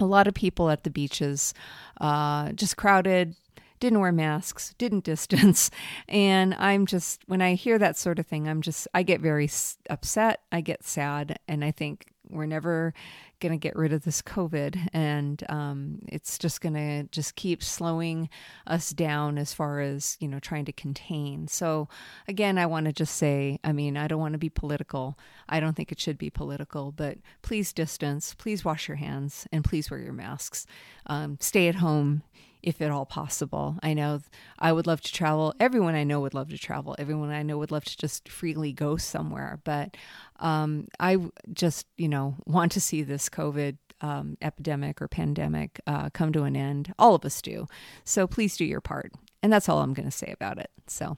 a 0.00 0.06
lot 0.06 0.26
of 0.26 0.34
people 0.34 0.68
at 0.68 0.84
the 0.84 0.90
beaches, 0.90 1.54
uh, 2.00 2.52
just 2.52 2.76
crowded, 2.76 3.34
didn't 3.82 3.98
wear 3.98 4.12
masks, 4.12 4.74
didn't 4.78 5.04
distance. 5.04 5.70
And 6.08 6.54
I'm 6.54 6.86
just, 6.86 7.22
when 7.26 7.42
I 7.42 7.54
hear 7.54 7.78
that 7.78 7.98
sort 7.98 8.20
of 8.20 8.26
thing, 8.26 8.48
I'm 8.48 8.62
just, 8.62 8.86
I 8.94 9.02
get 9.02 9.20
very 9.20 9.50
upset. 9.90 10.40
I 10.52 10.60
get 10.60 10.84
sad. 10.84 11.40
And 11.48 11.64
I 11.64 11.72
think 11.72 12.06
we're 12.28 12.46
never 12.46 12.94
going 13.40 13.52
to 13.52 13.58
get 13.58 13.74
rid 13.74 13.92
of 13.92 14.04
this 14.04 14.22
COVID, 14.22 14.88
and 14.92 15.42
um, 15.48 15.98
it's 16.06 16.38
just 16.38 16.60
going 16.60 16.74
to 16.74 17.02
just 17.10 17.34
keep 17.34 17.60
slowing 17.60 18.30
us 18.68 18.90
down 18.90 19.36
as 19.36 19.52
far 19.52 19.80
as 19.80 20.16
you 20.20 20.28
know 20.28 20.38
trying 20.38 20.64
to 20.64 20.72
contain. 20.72 21.48
So 21.48 21.88
again, 22.28 22.56
I 22.56 22.66
want 22.66 22.86
to 22.86 22.92
just 22.92 23.16
say, 23.16 23.58
I 23.64 23.72
mean, 23.72 23.96
I 23.96 24.06
don't 24.06 24.20
want 24.20 24.34
to 24.34 24.38
be 24.38 24.48
political. 24.48 25.18
I 25.48 25.58
don't 25.58 25.74
think 25.74 25.90
it 25.90 26.00
should 26.00 26.18
be 26.18 26.30
political, 26.30 26.92
but 26.92 27.18
please 27.42 27.72
distance, 27.72 28.32
please 28.32 28.64
wash 28.64 28.86
your 28.86 28.96
hands, 28.96 29.48
and 29.50 29.64
please 29.64 29.90
wear 29.90 30.00
your 30.00 30.12
masks. 30.12 30.64
Um, 31.06 31.36
stay 31.40 31.66
at 31.66 31.74
home 31.74 32.22
if 32.62 32.80
at 32.80 32.90
all 32.90 33.06
possible. 33.06 33.76
I 33.82 33.94
know 33.94 34.20
I 34.58 34.72
would 34.72 34.86
love 34.86 35.00
to 35.02 35.12
travel. 35.12 35.54
Everyone 35.58 35.94
I 35.94 36.04
know 36.04 36.20
would 36.20 36.34
love 36.34 36.50
to 36.50 36.58
travel. 36.58 36.94
Everyone 36.98 37.30
I 37.30 37.42
know 37.42 37.58
would 37.58 37.70
love 37.70 37.84
to 37.84 37.96
just 37.96 38.28
freely 38.28 38.72
go 38.72 38.96
somewhere. 38.96 39.60
But 39.64 39.96
um, 40.40 40.88
I 41.00 41.18
just, 41.52 41.86
you 41.96 42.08
know, 42.08 42.36
want 42.46 42.72
to 42.72 42.80
see 42.80 43.02
this 43.02 43.28
COVID 43.28 43.76
um, 44.00 44.36
epidemic 44.42 45.02
or 45.02 45.08
pandemic 45.08 45.80
uh, 45.86 46.10
come 46.10 46.32
to 46.32 46.44
an 46.44 46.56
end. 46.56 46.92
All 46.98 47.14
of 47.14 47.24
us 47.24 47.42
do. 47.42 47.66
So 48.04 48.26
please 48.26 48.56
do 48.56 48.64
your 48.64 48.80
part. 48.80 49.12
And 49.42 49.52
that's 49.52 49.68
all 49.68 49.80
I'm 49.80 49.94
going 49.94 50.08
to 50.08 50.16
say 50.16 50.32
about 50.32 50.58
it. 50.58 50.70
So. 50.86 51.16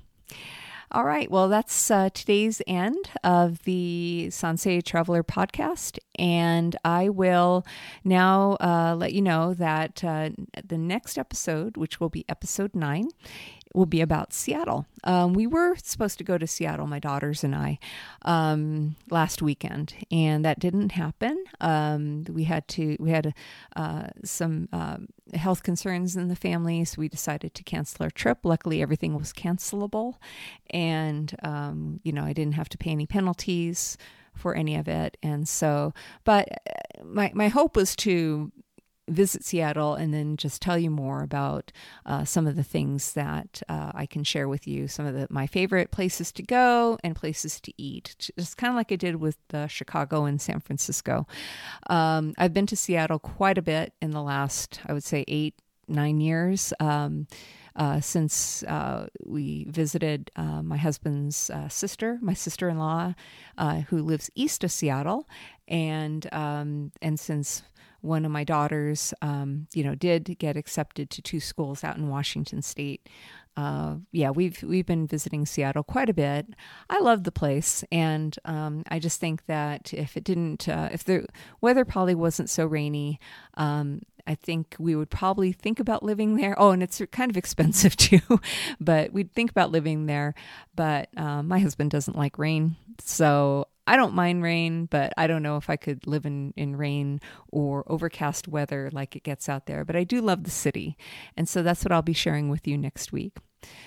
All 0.93 1.05
right. 1.05 1.31
Well, 1.31 1.49
that's 1.49 1.91
uh, 1.91 2.11
today's 2.11 2.63
end 2.67 3.11
of 3.25 3.63
the 3.65 4.29
Sansei 4.31 4.83
Traveler 4.83 5.23
podcast. 5.23 5.99
And 6.19 6.77
I 6.85 7.09
will 7.09 7.65
now 8.05 8.57
uh, 8.61 8.95
let 8.97 9.13
you 9.13 9.23
know 9.23 9.55
that 9.55 10.05
uh, 10.05 10.31
the 10.65 10.79
next 10.79 11.19
episode, 11.19 11.77
which 11.77 12.01
will 12.01 12.11
be 12.11 12.25
episode 12.29 12.75
nine, 12.75 13.09
will 13.75 13.87
be 13.87 14.01
about 14.01 14.33
Seattle. 14.33 14.87
Um, 15.03 15.35
we 15.35 15.47
were 15.47 15.75
supposed 15.77 16.17
to 16.19 16.25
go 16.25 16.39
to 16.39 16.47
Seattle, 16.47 16.87
my 16.87 17.01
daughters 17.01 17.43
and 17.43 17.55
I, 17.55 17.79
um, 18.23 18.95
last 19.11 19.43
weekend, 19.43 19.95
and 20.11 20.45
that 20.45 20.61
didn't 20.61 20.93
happen. 20.93 21.45
Um, 21.61 22.25
we 22.31 22.45
had 22.45 22.67
to 22.69 22.97
we 23.01 23.11
had 23.11 23.35
uh, 23.77 24.09
some 24.25 24.69
um, 24.73 25.09
health 25.35 25.63
concerns 25.63 26.17
in 26.17 26.29
the 26.29 26.37
family, 26.37 26.85
so 26.85 27.01
we 27.01 27.09
decided 27.09 27.53
to 27.55 27.65
cancel 27.65 28.05
our 28.05 28.11
trip. 28.11 28.39
Luckily, 28.45 28.81
everything 28.81 29.15
was 29.15 29.33
cancelable, 29.33 30.15
and 30.71 31.35
um, 31.43 32.01
you 32.05 32.13
know 32.13 32.23
I 32.23 32.33
didn't 32.33 32.55
have 32.55 32.69
to 32.71 32.79
pay 32.79 32.91
any 32.91 33.07
penalties 33.07 33.99
for 34.35 34.55
any 34.55 34.77
of 34.77 34.89
it. 34.89 35.17
And 35.23 35.49
so, 35.49 35.93
but 36.25 36.49
uh, 36.51 37.05
my 37.05 37.33
my 37.35 37.49
hope 37.49 37.77
was 37.77 37.97
to 37.97 38.53
visit 39.09 39.45
Seattle 39.45 39.95
and 39.95 40.13
then 40.15 40.37
just 40.37 40.63
tell 40.63 40.79
you 40.79 40.91
more 40.91 41.23
about 41.23 41.73
uh, 42.07 42.25
some 42.25 42.47
of 42.47 42.57
the 42.57 42.65
things 42.65 43.13
that 43.13 43.63
uh, 43.69 43.93
I 43.95 44.07
can 44.07 44.25
share 44.25 44.49
with 44.49 44.67
you, 44.67 44.89
some 44.89 45.07
of 45.07 45.15
the, 45.15 45.27
my 45.31 45.47
favorite 45.47 45.91
places 45.91 46.33
to 46.33 46.43
go 46.43 46.99
and 47.05 47.15
places 47.15 47.61
to 47.61 47.73
eat, 47.77 48.31
just 48.39 48.57
kind 48.57 48.71
of 48.71 48.77
like 48.77 48.93
I 48.93 48.97
did 48.97 49.17
with 49.17 49.39
uh, 49.53 49.67
Chicago 49.67 50.25
and 50.25 50.41
San 50.41 50.61
Francisco. 50.61 51.27
Um, 51.89 52.35
I've 52.39 52.55
been 52.55 52.67
to 52.67 52.77
Seattle 52.77 53.19
quite 53.19 53.59
a 53.59 53.63
bit 53.63 53.93
in 54.01 54.11
the 54.11 54.23
last, 54.23 54.81
I 54.87 54.93
would 54.93 55.05
say, 55.05 55.25
eight, 55.29 55.55
nine 55.89 56.21
years. 56.21 56.73
Um, 56.81 57.27
uh, 57.77 58.01
since 58.01 58.63
uh, 58.65 59.09
we 59.25 59.67
visited 59.69 60.31
uh, 60.37 60.63
my 60.63 60.77
husband's 60.77 61.51
uh, 61.51 61.69
sister, 61.69 62.19
my 62.23 62.35
sister 62.35 62.69
in 62.69 62.79
law, 62.79 63.15
uh, 63.59 63.81
who 63.81 64.01
lives 64.01 64.31
east 64.37 64.63
of 64.63 64.71
Seattle. 64.71 65.29
and 65.67 66.33
um, 66.33 66.93
and 67.03 67.19
since 67.19 67.65
one 68.05 68.25
of 68.25 68.31
my 68.31 68.45
daughters, 68.45 69.15
um, 69.23 69.67
you 69.73 69.83
know, 69.83 69.95
did 69.95 70.37
get 70.39 70.57
accepted 70.57 71.09
to 71.11 71.23
two 71.23 71.41
schools 71.41 71.83
out 71.83 71.97
in 71.97 72.09
Washington 72.09 72.61
State. 72.61 73.09
Uh, 73.57 73.97
yeah, 74.13 74.31
we've 74.31 74.63
we've 74.63 74.85
been 74.85 75.07
visiting 75.07 75.47
Seattle 75.47 75.85
quite 75.85 76.11
a 76.11 76.15
bit. 76.15 76.47
I 76.91 76.99
love 77.01 77.25
the 77.25 77.33
place, 77.33 77.85
and 77.91 78.37
um, 78.45 78.83
I 78.89 78.99
just 78.99 79.21
think 79.21 79.47
that 79.47 79.95
if 79.95 80.17
it 80.17 80.25
didn't, 80.25 80.69
uh, 80.69 80.89
if 80.93 81.05
the 81.05 81.27
weather 81.61 81.85
probably 81.85 82.17
wasn't 82.17 82.51
so 82.51 82.67
rainy, 82.67 83.21
um, 83.55 84.03
I 84.27 84.35
think 84.35 84.75
we 84.79 84.97
would 84.97 85.11
probably 85.11 85.53
think 85.53 85.79
about 85.79 86.03
living 86.03 86.37
there. 86.37 86.57
Oh, 86.59 86.73
and 86.73 86.83
it's 86.83 87.01
kind 87.13 87.31
of 87.31 87.37
expensive 87.37 87.97
too, 87.97 88.41
but 88.81 89.13
we'd 89.13 89.33
think 89.33 89.51
about 89.51 89.71
living 89.71 90.07
there. 90.07 90.35
But 90.75 91.09
uh, 91.17 91.43
my 91.43 91.61
husband 91.61 91.93
doesn't 91.93 92.19
like 92.19 92.39
rain, 92.39 92.77
so 92.99 93.69
I 93.87 93.97
don't 93.97 94.15
mind 94.15 94.43
rain, 94.43 94.87
but 94.87 95.13
I 95.17 95.27
don't 95.27 95.43
know 95.43 95.57
if 95.57 95.69
I 95.69 95.77
could 95.77 96.07
live 96.07 96.25
in, 96.25 96.55
in 96.57 96.77
rain 96.77 97.21
or 97.51 97.85
overcast 97.87 98.49
weather 98.49 98.91
like 98.93 99.15
it 99.15 99.23
gets 99.23 99.49
out 99.49 99.67
there. 99.67 99.85
But 99.85 99.97
I 99.97 100.05
do 100.05 100.21
love 100.21 100.45
the 100.45 100.51
city. 100.51 100.97
And 101.37 101.49
so 101.49 101.63
that's 101.63 101.85
what 101.85 101.93
I'll 101.93 102.03
be 102.03 102.13
sharing 102.13 102.49
with 102.49 102.67
you 102.67 102.79
next 102.79 103.13
week. 103.13 103.37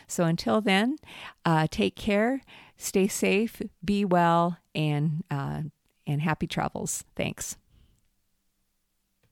So 0.07 0.25
until 0.25 0.61
then, 0.61 0.97
uh, 1.45 1.67
take 1.69 1.95
care, 1.95 2.41
stay 2.77 3.07
safe, 3.07 3.61
be 3.83 4.05
well, 4.05 4.57
and, 4.73 5.23
uh, 5.29 5.61
and 6.05 6.21
happy 6.21 6.47
travels. 6.47 7.03
Thanks. 7.15 7.57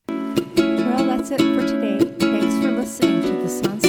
Well, 0.08 1.06
that's 1.06 1.32
it 1.32 1.40
for 1.40 1.68
today. 1.68 2.00
Thanks 2.20 2.56
for 2.66 2.72
listening 2.72 3.22
to 3.24 3.42
the 3.42 3.50
Sunset. 3.50 3.85